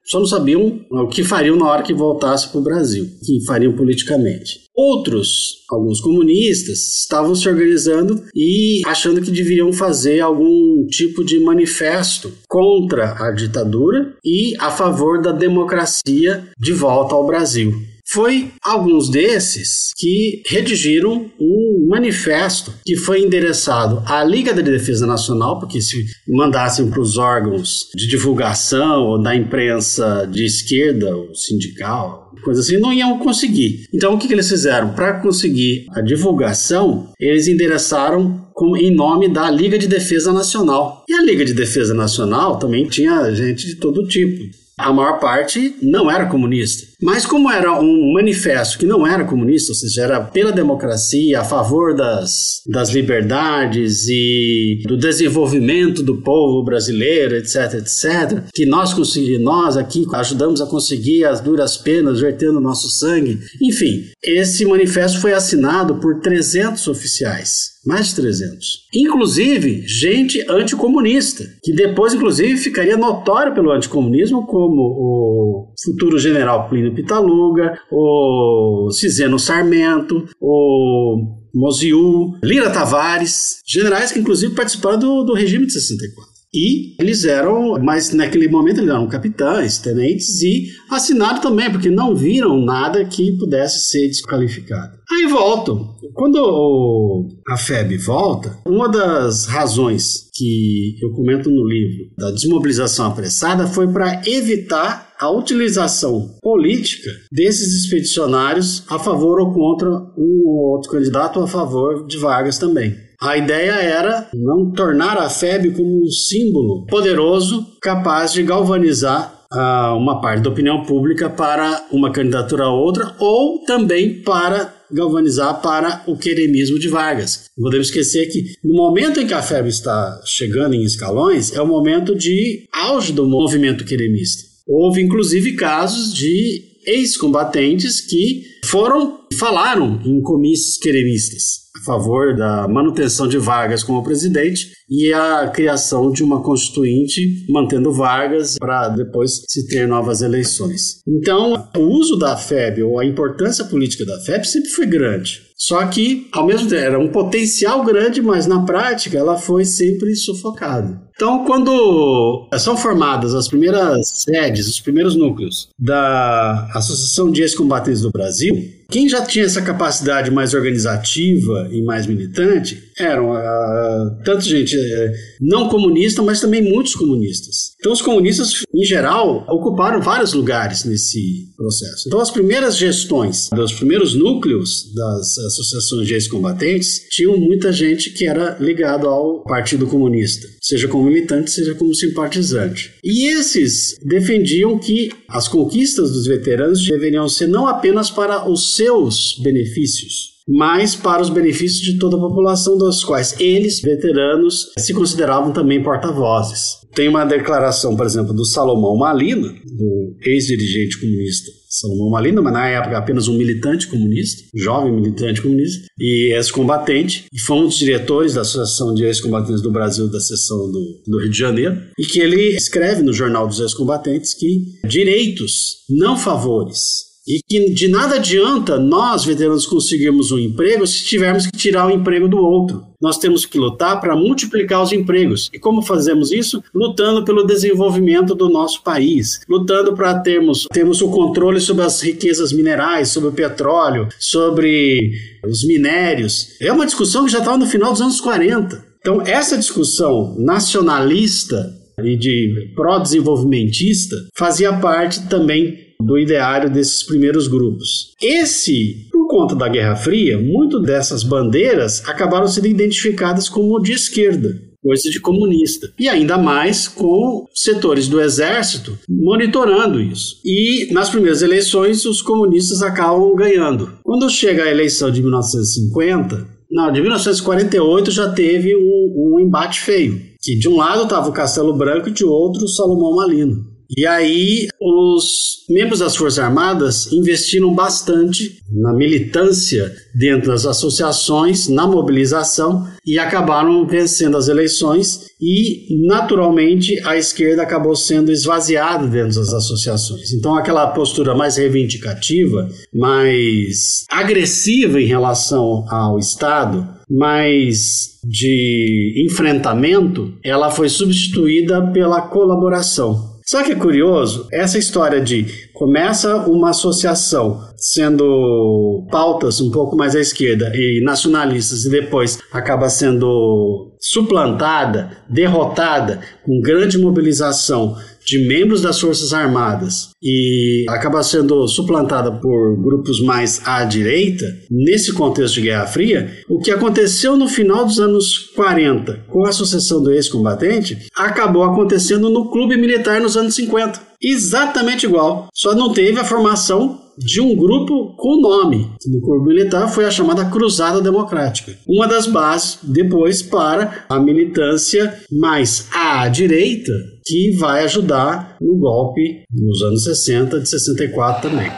[0.05, 3.45] só não sabiam o que fariam na hora que voltasse para o Brasil, o que
[3.45, 4.69] fariam politicamente.
[4.75, 12.33] Outros, alguns comunistas, estavam se organizando e achando que deveriam fazer algum tipo de manifesto
[12.49, 17.75] contra a ditadura e a favor da democracia de volta ao Brasil.
[18.11, 25.59] Foi alguns desses que redigiram um manifesto que foi endereçado à Liga da Defesa Nacional,
[25.59, 32.33] porque se mandassem para os órgãos de divulgação ou da imprensa de esquerda ou sindical,
[32.43, 33.87] coisa assim, não iam conseguir.
[33.93, 34.95] Então o que, que eles fizeram?
[34.95, 41.05] Para conseguir a divulgação, eles endereçaram com, em nome da Liga de Defesa Nacional.
[41.07, 44.57] E a Liga de Defesa Nacional também tinha gente de todo tipo.
[44.79, 46.87] A maior parte não era comunista.
[47.01, 51.45] Mas como era um manifesto que não era comunista, ou seja, era pela democracia, a
[51.45, 59.45] favor das, das liberdades e do desenvolvimento do povo brasileiro, etc, etc, que nós conseguimos,
[59.45, 63.39] nós aqui ajudamos a conseguir as duras penas, vertendo nosso sangue.
[63.63, 68.87] Enfim, esse manifesto foi assinado por 300 oficiais mais de 300.
[68.95, 76.88] Inclusive, gente anticomunista, que depois, inclusive, ficaria notório pelo anticomunismo, como o futuro general Plínio
[76.95, 85.67] Pitaluga, o Ciseno Sarmento, o Moziu, Lira Tavares, generais que, inclusive, participaram do, do regime
[85.67, 86.39] de 64.
[86.53, 92.17] E eles eram, mas naquele momento eles eram capitães, tenentes e assinaram também, porque não
[92.17, 94.97] viram nada que pudesse ser desqualificado.
[95.11, 95.95] Aí voltam.
[96.15, 103.67] Quando a FEB volta, uma das razões que eu comento no livro da desmobilização apressada
[103.67, 110.91] foi para evitar a utilização política desses expedicionários a favor ou contra um ou outro
[110.91, 112.97] candidato a favor de Vargas também.
[113.21, 119.97] A ideia era não tornar a FEB como um símbolo poderoso capaz de galvanizar uh,
[119.97, 126.03] uma parte da opinião pública para uma candidatura a outra ou também para galvanizar para
[126.07, 127.51] o queremismo de Vargas.
[127.57, 131.61] Não podemos esquecer que no momento em que a FEB está chegando em escalões é
[131.61, 134.48] o momento de auge do movimento queremista.
[134.69, 143.29] Houve inclusive casos de ex-combatentes que foram falaram em comícios queremistas a favor da manutenção
[143.29, 149.67] de Vargas como presidente e a criação de uma constituinte mantendo Vargas para depois se
[149.67, 151.01] ter novas eleições.
[151.07, 155.43] Então, o uso da FEB ou a importância política da FEB sempre foi grande.
[155.57, 160.15] Só que, ao mesmo tempo, era um potencial grande, mas na prática ela foi sempre
[160.15, 161.08] sufocada.
[161.19, 168.13] Então, quando são formadas as primeiras sedes, os primeiros núcleos da Associação de Ex-Combatentes do
[168.13, 174.75] Brasil, quem já tinha essa capacidade mais organizativa e mais militante eram uh, tanto gente
[174.77, 175.13] uh,
[175.43, 177.75] não comunista, mas também muitos comunistas.
[177.79, 182.05] Então, os comunistas, em geral, ocuparam vários lugares nesse processo.
[182.07, 188.27] Então, as primeiras gestões dos primeiros núcleos das associações de ex-combatentes tinham muita gente que
[188.27, 192.95] era ligado ao Partido Comunista, seja como militante, seja como simpatizante.
[193.05, 199.39] E esses defendiam que as conquistas dos veteranos deveriam ser não apenas para os seus
[199.43, 205.53] benefícios, mas para os benefícios de toda a população, dos quais eles, veteranos, se consideravam
[205.53, 206.79] também porta-vozes.
[206.95, 212.67] Tem uma declaração, por exemplo, do Salomão Malina, do ex-dirigente comunista Salomão Malina, mas na
[212.67, 218.35] época apenas um militante comunista, jovem militante comunista, e ex-combatente, e foi um dos diretores
[218.35, 222.21] da Associação de Ex-Combatentes do Brasil, da seção do, do Rio de Janeiro, e que
[222.21, 228.79] ele escreve no Jornal dos Ex-Combatentes que direitos, não favores, e que de nada adianta
[228.79, 232.87] nós, veteranos, conseguirmos um emprego se tivermos que tirar o emprego do outro.
[233.01, 235.51] Nós temos que lutar para multiplicar os empregos.
[235.53, 236.63] E como fazemos isso?
[236.75, 242.51] Lutando pelo desenvolvimento do nosso país, lutando para termos, termos o controle sobre as riquezas
[242.51, 245.13] minerais, sobre o petróleo, sobre
[245.47, 246.57] os minérios.
[246.61, 248.89] É uma discussão que já estava no final dos anos 40.
[249.01, 258.15] Então, essa discussão nacionalista e de pró-desenvolvimentista fazia parte também do ideário desses primeiros grupos.
[258.23, 264.69] Esse, por conta da Guerra Fria, muito dessas bandeiras acabaram sendo identificadas como de esquerda
[264.83, 265.93] coisa de comunista.
[265.99, 270.41] E ainda mais com setores do exército monitorando isso.
[270.45, 273.99] E nas primeiras eleições, os comunistas acabam ganhando.
[274.03, 280.21] Quando chega a eleição de 1950, não, de 1948 já teve um, um embate feio.
[280.41, 283.78] Que de um lado estava o Castelo Branco e de outro o Salomão Malino.
[283.97, 291.87] E aí os membros das Forças Armadas investiram bastante na militância dentro das associações, na
[291.87, 299.53] mobilização e acabaram vencendo as eleições e naturalmente a esquerda acabou sendo esvaziada dentro das
[299.55, 300.33] associações.
[300.33, 310.71] Então aquela postura mais reivindicativa, mais agressiva em relação ao Estado, mais de enfrentamento, ela
[310.71, 313.38] foi substituída pela colaboração.
[313.49, 320.15] Só que é curioso, essa história de começa uma associação sendo pautas um pouco mais
[320.15, 327.97] à esquerda e nacionalistas e depois acaba sendo suplantada, derrotada com grande mobilização
[328.29, 335.13] de membros das Forças Armadas e acaba sendo suplantada por grupos mais à direita, nesse
[335.13, 340.03] contexto de Guerra Fria, o que aconteceu no final dos anos 40 com a sucessão
[340.03, 344.01] do ex-combatente acabou acontecendo no clube militar nos anos 50.
[344.21, 349.45] Exatamente igual, só não teve a formação de um grupo com nome, que no corpo
[349.45, 351.77] militar foi a chamada Cruzada Democrática.
[351.87, 356.93] Uma das bases depois para a militância mais à direita,
[357.25, 361.71] que vai ajudar no golpe nos anos 60 de 64 também.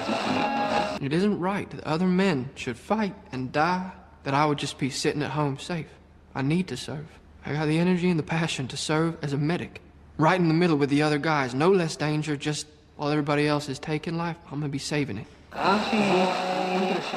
[1.03, 3.93] It isn't right that other men should fight and die,
[4.25, 5.89] that I would just be sitting at home safe.
[6.35, 7.07] I need to serve.
[7.45, 9.81] I got the energy and the passion to serve as a medic,
[10.19, 11.55] right in the middle with the other guys.
[11.55, 12.67] No less danger, just
[13.01, 15.27] while everybody else is taking life, I'm be saving it.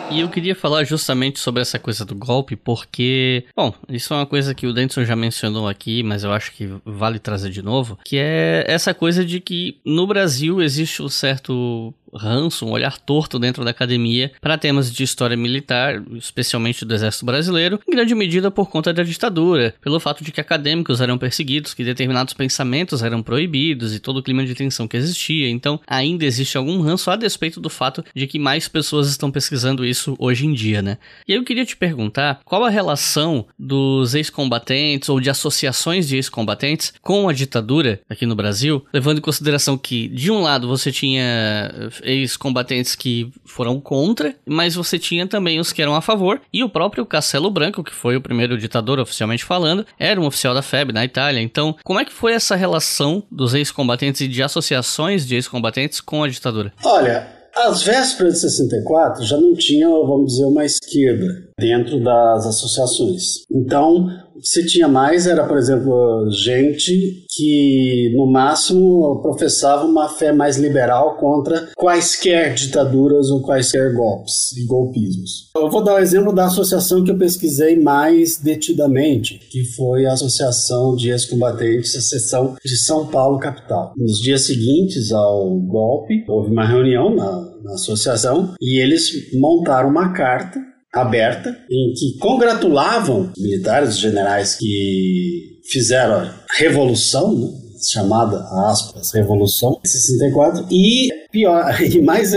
[0.10, 4.26] E eu queria falar justamente sobre essa coisa do golpe, porque, bom, isso é uma
[4.26, 8.00] coisa que o Denson já mencionou aqui, mas eu acho que vale trazer de novo,
[8.04, 13.40] que é essa coisa de que no Brasil existe um certo ranço, um olhar torto
[13.40, 18.52] dentro da academia para temas de história militar, especialmente do Exército Brasileiro, em grande medida
[18.52, 23.22] por conta da ditadura, pelo fato de que acadêmicos eram perseguidos, que determinados pensamentos eram
[23.22, 25.50] proibidos e todo o clima de tensão que existia.
[25.50, 29.86] Então, ainda existe algum ranço a despeito do fato de que mais pessoas estão pesquisando
[29.86, 30.98] isso hoje em dia, né?
[31.28, 36.16] E aí eu queria te perguntar qual a relação dos ex-combatentes ou de associações de
[36.16, 40.92] ex-combatentes com a ditadura aqui no Brasil, levando em consideração que, de um lado, você
[40.92, 46.64] tinha ex-combatentes que foram contra, mas você tinha também os que eram a favor, e
[46.64, 50.62] o próprio Castelo Branco, que foi o primeiro ditador oficialmente falando, era um oficial da
[50.62, 51.42] FEB na Itália.
[51.42, 56.24] Então, como é que foi essa relação dos ex-combatentes e de associações de ex-combatentes com
[56.24, 56.74] a ditadura?
[56.84, 61.26] Olha, às vésperas de 64 já não tinha, vamos dizer, uma esquerda
[61.60, 63.46] dentro das associações.
[63.52, 70.10] Então, o que se tinha mais era, por exemplo, gente que, no máximo, professava uma
[70.10, 75.50] fé mais liberal contra quaisquer ditaduras ou quaisquer golpes e golpismos.
[75.56, 80.06] Eu vou dar o um exemplo da associação que eu pesquisei mais detidamente, que foi
[80.06, 83.94] a Associação de Ex-Combatentes, a seção de São Paulo, capital.
[83.96, 90.12] Nos dias seguintes ao golpe, houve uma reunião na, na associação e eles montaram uma
[90.12, 90.60] carta
[90.94, 97.64] aberta em que congratulavam militares, generais que fizeram a revolução, né?
[97.86, 98.38] chamada,
[98.70, 102.32] aspas, Revolução de 64, e pior, e mais,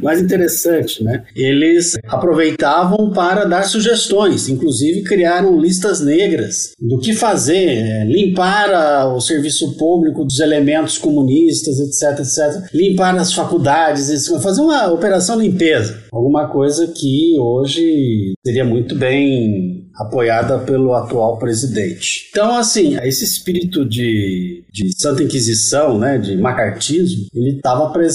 [0.00, 1.24] mais interessante, né?
[1.34, 9.20] Eles aproveitavam para dar sugestões, inclusive criaram listas negras do que fazer, é, limpar o
[9.20, 16.48] serviço público dos elementos comunistas, etc, etc, limpar as faculdades, fazer uma operação limpeza, alguma
[16.48, 22.28] coisa que hoje seria muito bem apoiada pelo atual presidente.
[22.30, 28.09] Então, assim, esse espírito de, de Santa Inquisição, né, de macartismo, ele estava presente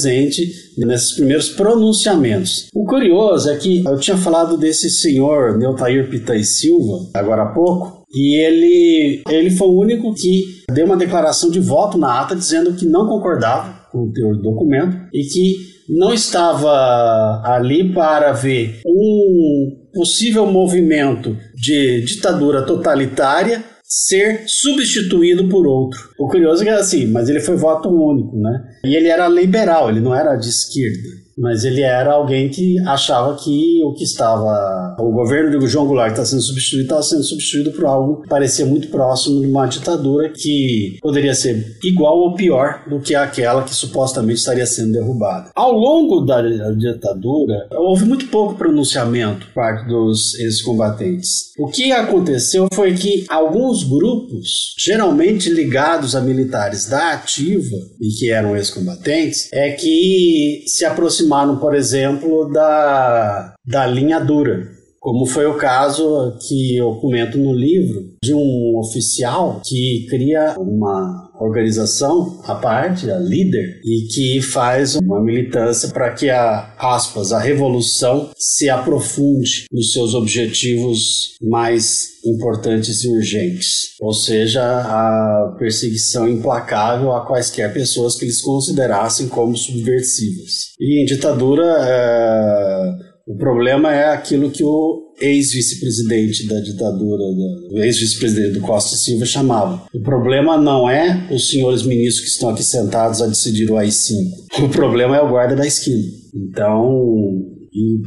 [0.77, 2.67] nesses primeiros pronunciamentos.
[2.73, 7.53] O curioso é que eu tinha falado desse senhor Neutair Pita e Silva, agora há
[7.53, 12.35] pouco, e ele, ele foi o único que deu uma declaração de voto na ata
[12.35, 15.55] dizendo que não concordava com o teor do documento e que
[15.89, 26.09] não estava ali para ver um possível movimento de ditadura totalitária ser substituído por outro.
[26.17, 28.63] O curioso é que era assim, mas ele foi voto único, né?
[28.83, 31.24] E ele era liberal, ele não era de esquerda.
[31.37, 34.95] Mas ele era alguém que achava que o que estava.
[34.99, 38.65] O governo de João Goulart está sendo substituído estava sendo substituído por algo que parecia
[38.65, 43.73] muito próximo de uma ditadura que poderia ser igual ou pior do que aquela que
[43.73, 45.51] supostamente estaria sendo derrubada.
[45.55, 46.41] Ao longo da
[46.71, 51.51] ditadura, houve muito pouco pronunciamento por parte dos ex-combatentes.
[51.57, 58.29] O que aconteceu foi que alguns grupos, geralmente ligados a militares da ativa e que
[58.29, 61.24] eram ex-combatentes, é que se aproximaram,
[61.57, 64.74] por exemplo, da, da linha dura
[65.05, 71.31] como foi o caso que eu comento no livro de um oficial que cria uma
[71.39, 77.37] organização à parte, a líder, e que faz uma militância para que a aspas, a
[77.37, 87.11] revolução se aprofunde nos seus objetivos mais importantes e urgentes, ou seja, a perseguição implacável
[87.11, 90.73] a quaisquer pessoas que eles considerassem como subversivas.
[90.79, 97.23] E em ditadura é o problema é aquilo que o ex-vice-presidente da ditadura,
[97.71, 99.87] o ex-vice-presidente do Costa e Silva chamava.
[99.91, 104.45] O problema não é os senhores ministros que estão aqui sentados a decidir o AI-5.
[104.65, 106.03] O problema é o guarda da esquina.
[106.33, 107.41] Então,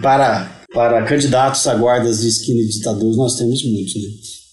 [0.01, 4.09] para, para candidatos a guardas de esquina e ditadores, nós temos muitos, né?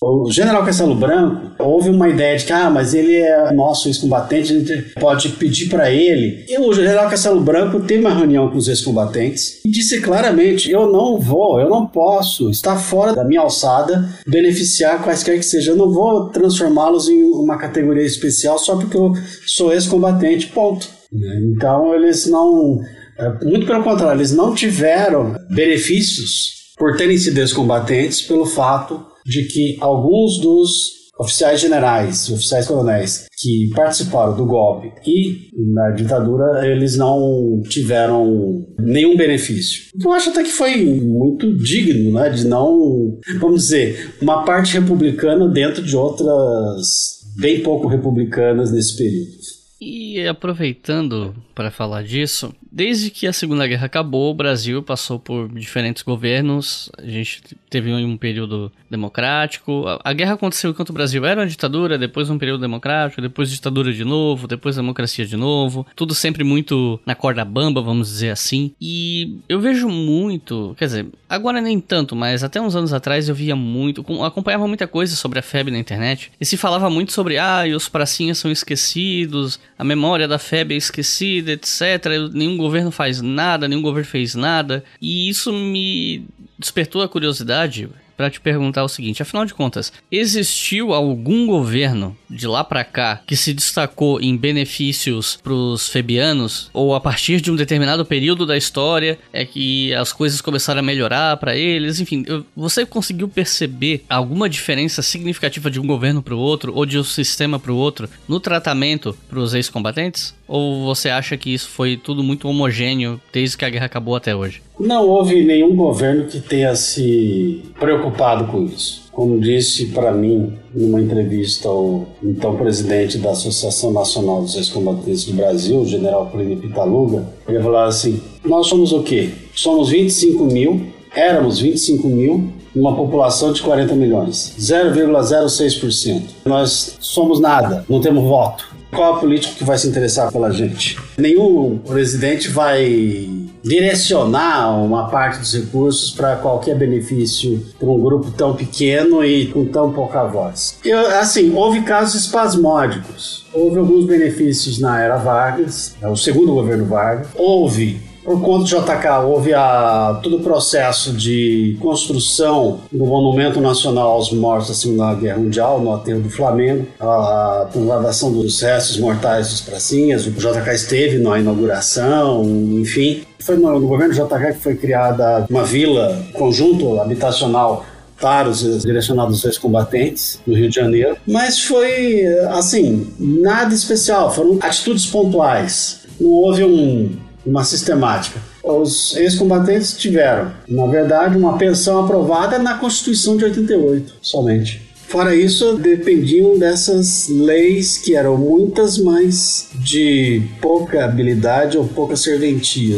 [0.07, 4.53] O general Castelo Branco, houve uma ideia de que, ah, mas ele é nosso ex-combatente,
[4.53, 6.45] a gente pode pedir para ele.
[6.47, 10.91] E o general Castelo Branco teve uma reunião com os ex-combatentes e disse claramente: eu
[10.91, 15.71] não vou, eu não posso, está fora da minha alçada beneficiar quaisquer que seja.
[15.71, 19.11] Eu não vou transformá-los em uma categoria especial só porque eu
[19.47, 20.87] sou ex-combatente, ponto.
[21.11, 22.79] Então eles não.
[23.17, 29.45] É, muito pelo contrário, eles não tiveram benefícios por terem sido ex-combatentes pelo fato de
[29.45, 36.97] que alguns dos oficiais generais, oficiais coronéis que participaram do golpe e na ditadura, eles
[36.97, 39.85] não tiveram nenhum benefício.
[40.03, 45.47] Eu acho até que foi muito digno, né, de não, vamos dizer, uma parte republicana
[45.47, 49.55] dentro de outras bem pouco republicanas nesse período.
[49.81, 55.47] E aproveitando para falar disso, desde que a Segunda Guerra acabou, o Brasil passou por
[55.47, 56.91] diferentes governos.
[56.97, 59.85] A gente teve um período democrático.
[60.03, 63.93] A guerra aconteceu enquanto o Brasil era uma ditadura, depois um período democrático, depois ditadura
[63.93, 65.87] de novo, depois democracia de novo.
[65.95, 68.73] Tudo sempre muito na corda bamba, vamos dizer assim.
[68.79, 73.35] E eu vejo muito, quer dizer, agora nem tanto, mas até uns anos atrás eu
[73.35, 76.29] via muito, acompanhava muita coisa sobre a FEB na internet.
[76.41, 80.77] E se falava muito sobre, ah, os pracinhas são esquecidos, a memória da FEB é
[80.77, 82.31] esquecida, etc.
[82.33, 84.83] Nenhum governo faz nada, nenhum governo fez nada.
[85.01, 86.25] E isso me
[86.57, 92.47] despertou a curiosidade para te perguntar o seguinte: afinal de contas, existiu algum governo de
[92.47, 97.51] lá para cá que se destacou em benefícios para os febianos ou a partir de
[97.51, 101.99] um determinado período da história é que as coisas começaram a melhorar para eles?
[101.99, 102.25] Enfim,
[102.55, 107.03] você conseguiu perceber alguma diferença significativa de um governo para o outro ou de um
[107.03, 110.35] sistema para o outro no tratamento para os ex-combatentes?
[110.47, 114.35] Ou você acha que isso foi tudo muito homogêneo desde que a guerra acabou até
[114.35, 114.61] hoje?
[114.79, 119.05] Não houve nenhum governo que tenha se preocupado com isso.
[119.11, 125.33] Como disse para mim numa entrevista o então presidente da Associação Nacional dos Ex-Combatentes do
[125.33, 129.29] Brasil, o general Plínio Pitaluga, ele falou assim: Nós somos o quê?
[129.55, 136.21] Somos 25 mil, éramos 25 mil, uma população de 40 milhões, 0,06%.
[136.43, 138.74] Nós somos nada, não temos voto.
[138.91, 140.97] Qual é o político que vai se interessar pela gente?
[141.17, 143.29] Nenhum presidente vai
[143.65, 149.65] direcionar uma parte dos recursos para qualquer benefício para um grupo tão pequeno e com
[149.65, 150.77] tão pouca voz.
[150.85, 153.45] Eu, assim, houve casos espasmódicos.
[153.51, 157.27] Houve alguns benefícios na era Vargas, é o segundo governo Vargas.
[157.35, 164.13] Houve por conta do JK, houve a, todo o processo de construção do Monumento Nacional
[164.13, 169.51] aos Mortos da Segunda Guerra Mundial, no aterro do Flamengo, a transladação dos restos mortais
[169.51, 173.21] dos pracinhas, o JK esteve na inauguração, enfim.
[173.39, 177.85] Foi no, no governo JK que foi criada uma vila, conjunto habitacional
[178.19, 184.57] para os direcionados aos combatentes no Rio de Janeiro, mas foi assim, nada especial, foram
[184.61, 185.99] atitudes pontuais.
[186.19, 187.11] Não houve um
[187.45, 188.39] uma sistemática.
[188.63, 194.81] Os ex-combatentes tiveram, na verdade, uma pensão aprovada na Constituição de 88, somente.
[195.07, 202.97] Fora isso, dependiam dessas leis que eram muitas, mas de pouca habilidade ou pouca serventia.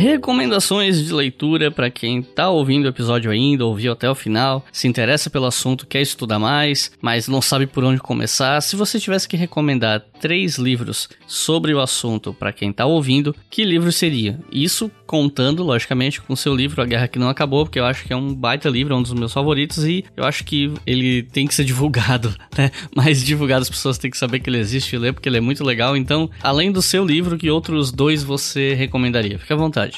[0.00, 4.88] Recomendações de leitura para quem tá ouvindo o episódio ainda, ouviu até o final, se
[4.88, 8.60] interessa pelo assunto, quer estudar mais, mas não sabe por onde começar.
[8.62, 13.62] Se você tivesse que recomendar três livros sobre o assunto para quem tá ouvindo, que
[13.62, 14.38] livro seria?
[14.50, 18.04] Isso contando, logicamente, com o seu livro A Guerra que Não Acabou, porque eu acho
[18.04, 21.24] que é um baita livro, é um dos meus favoritos e eu acho que ele
[21.24, 22.70] tem que ser divulgado, né?
[22.94, 25.40] Mais divulgado, as pessoas têm que saber que ele existe e ler, porque ele é
[25.40, 25.96] muito legal.
[25.96, 29.38] Então, além do seu livro, que outros dois você recomendaria?
[29.38, 29.89] Fique à vontade.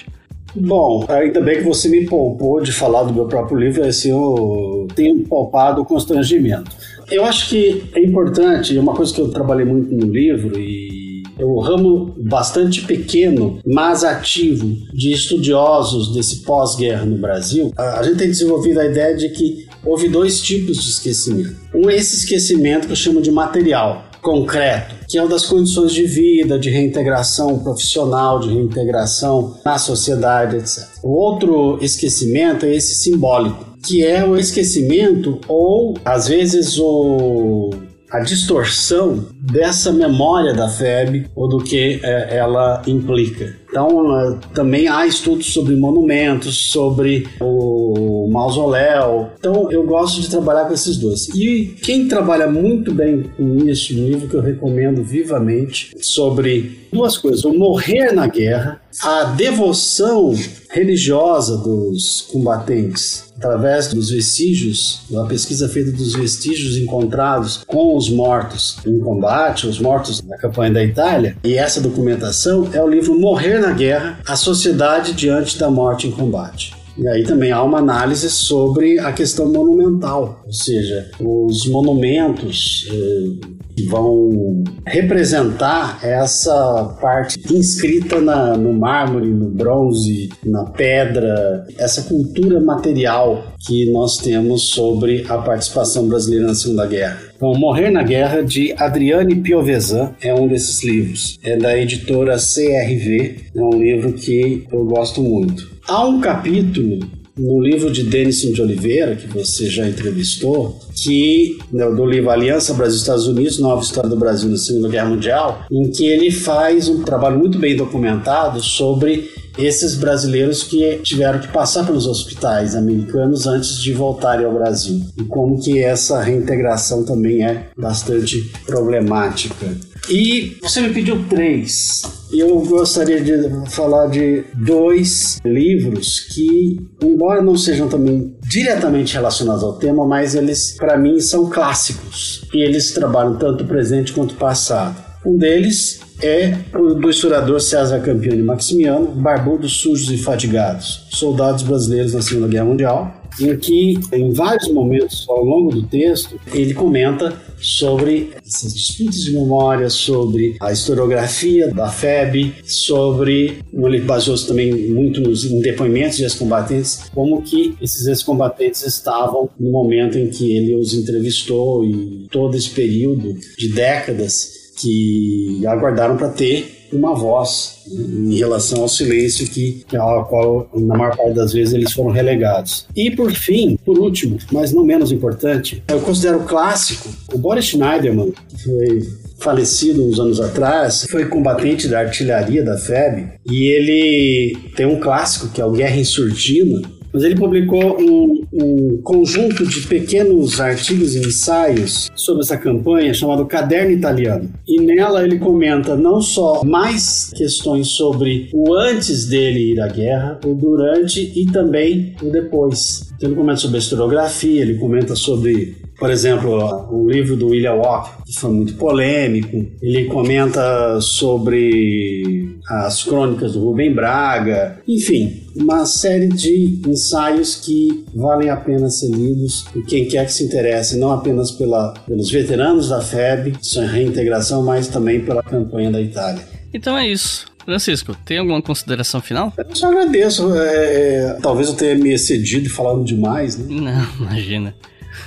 [0.54, 4.86] Bom, ainda bem que você me poupou de falar do meu próprio livro, assim eu
[4.94, 6.70] tenho poupado o constrangimento.
[7.10, 11.22] Eu acho que é importante, é uma coisa que eu trabalhei muito no livro e
[11.38, 17.72] é um ramo bastante pequeno, mas ativo, de estudiosos desse pós-guerra no Brasil.
[17.76, 21.56] A gente tem desenvolvido a ideia de que houve dois tipos de esquecimento.
[21.74, 25.92] Um é esse esquecimento que eu chamo de material, concreto, que é o das condições
[25.92, 30.86] de vida, de reintegração profissional, de reintegração na sociedade, etc.
[31.02, 37.70] O outro esquecimento é esse simbólico, que é o esquecimento ou às vezes o
[38.12, 43.56] a distorção dessa memória da FEB ou do que é, ela implica.
[43.70, 49.30] Então, é, também há estudos sobre monumentos, sobre o mausoléu.
[49.38, 51.28] Então, eu gosto de trabalhar com esses dois.
[51.28, 57.16] E quem trabalha muito bem com isso, um livro que eu recomendo vivamente, sobre duas
[57.16, 60.34] coisas: o morrer na guerra, a devoção
[60.72, 68.78] religiosa dos combatentes através dos vestígios, da pesquisa feita dos vestígios encontrados com os mortos
[68.86, 73.58] em combate, os mortos na campanha da Itália, e essa documentação é o livro Morrer
[73.58, 76.74] na Guerra: A Sociedade diante da Morte em Combate.
[76.96, 83.46] E aí também há uma análise sobre a questão monumental, ou seja, os monumentos eh,
[83.88, 93.44] vão representar essa parte inscrita na, no mármore, no bronze, na pedra, essa cultura material
[93.66, 97.18] que nós temos sobre a participação brasileira na Segunda Guerra.
[97.36, 101.38] Então, Morrer na Guerra, de Adriane Piovesan, é um desses livros.
[101.42, 105.70] É da editora CRV, é um livro que eu gosto muito.
[105.88, 107.00] Há um capítulo
[107.36, 112.74] no livro de Denison de Oliveira, que você já entrevistou, que né, do livro Aliança
[112.74, 117.02] Brasil-Estados Unidos, Nova História do Brasil na Segunda Guerra Mundial, em que ele faz um
[117.02, 123.80] trabalho muito bem documentado sobre esses brasileiros que tiveram que passar pelos hospitais americanos antes
[123.80, 129.66] de voltarem ao Brasil e como que essa reintegração também é bastante problemática.
[130.08, 132.02] E você me pediu três.
[132.32, 139.74] Eu gostaria de falar de dois livros que, embora não sejam também diretamente relacionados ao
[139.74, 142.48] tema, mas eles, para mim, são clássicos.
[142.52, 144.96] E eles trabalham tanto o presente quanto o passado.
[145.24, 152.22] Um deles é do historiador César Campione Maximiano, Barbudos, Sujos e Fatigados, Soldados Brasileiros na
[152.22, 158.30] Segunda Guerra Mundial, em que, em vários momentos ao longo do texto, ele comenta sobre
[158.44, 165.44] essas disputas de memória, sobre a historiografia da FEB, sobre, ele baseou-se também muito nos
[165.62, 171.84] depoimentos de ex-combatentes, como que esses ex-combatentes estavam no momento em que ele os entrevistou
[171.84, 178.88] e todo esse período de décadas que aguardaram para ter uma voz em relação ao
[178.88, 182.86] silêncio que, ao qual, na maior parte das vezes, eles foram relegados.
[182.94, 188.32] E, por fim, por último, mas não menos importante, eu considero clássico o Boris Schneiderman,
[188.48, 194.86] que foi falecido uns anos atrás, foi combatente da artilharia da FEB, e ele tem
[194.86, 196.82] um clássico que é o Guerra Insurgina,
[197.12, 203.46] mas ele publicou um, um, conjunto de pequenos artigos e ensaios sobre essa campanha chamado
[203.46, 204.50] Caderno Italiano.
[204.66, 210.40] E nela ele comenta não só mais questões sobre o antes dele ir à guerra,
[210.44, 213.12] o durante e também o depois.
[213.16, 217.74] Então ele comenta sobre a historiografia, ele comenta sobre por exemplo, o livro do William
[217.74, 225.84] Walker, que foi muito polêmico, ele comenta sobre as crônicas do Rubem Braga, enfim, uma
[225.84, 230.96] série de ensaios que valem a pena ser lidos por quem quer que se interesse,
[230.96, 236.42] não apenas pela, pelos veteranos da FEB, sua reintegração, mas também pela campanha da Itália.
[236.72, 237.46] Então é isso.
[237.64, 239.52] Francisco, tem alguma consideração final?
[239.56, 240.52] Eu só agradeço.
[240.56, 243.66] É, é, talvez eu tenha me excedido falando demais, né?
[243.68, 244.74] Não, imagina.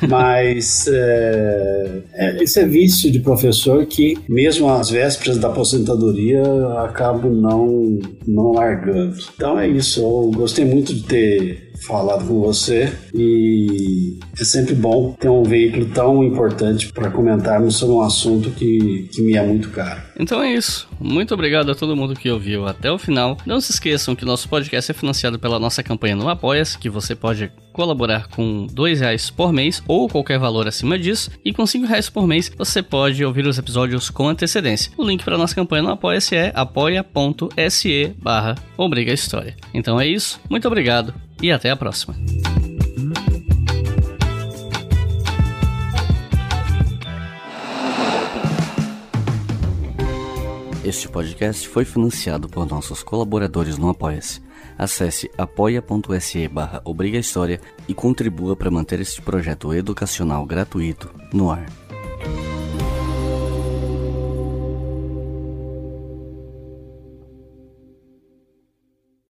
[0.07, 6.43] Mas é, é, esse é vício de professor que, mesmo às vésperas da aposentadoria,
[6.83, 9.15] acabo não, não largando.
[9.35, 10.01] Então é isso.
[10.01, 15.85] Eu gostei muito de ter falado com você e é sempre bom ter um veículo
[15.87, 20.01] tão importante para comentarmos sobre um assunto que, que me é muito caro.
[20.17, 20.87] Então é isso.
[20.99, 23.37] Muito obrigado a todo mundo que ouviu até o final.
[23.45, 27.15] Não se esqueçam que nosso podcast é financiado pela nossa campanha no Apoia-se, que você
[27.15, 31.29] pode colaborar com dois reais por mês ou qualquer valor acima disso.
[31.43, 34.91] E com cinco reais por mês você pode ouvir os episódios com antecedência.
[34.97, 38.55] O link para nossa campanha no Apoia-se é apoia.se barra
[39.07, 39.55] História.
[39.73, 40.39] Então é isso.
[40.49, 42.15] Muito obrigado e até a próxima.
[50.85, 54.39] Este podcast foi financiado por nossos colaboradores no Apoia-se.
[54.77, 56.83] Acesse apoia.se barra
[57.87, 61.65] e contribua para manter este projeto educacional gratuito no ar.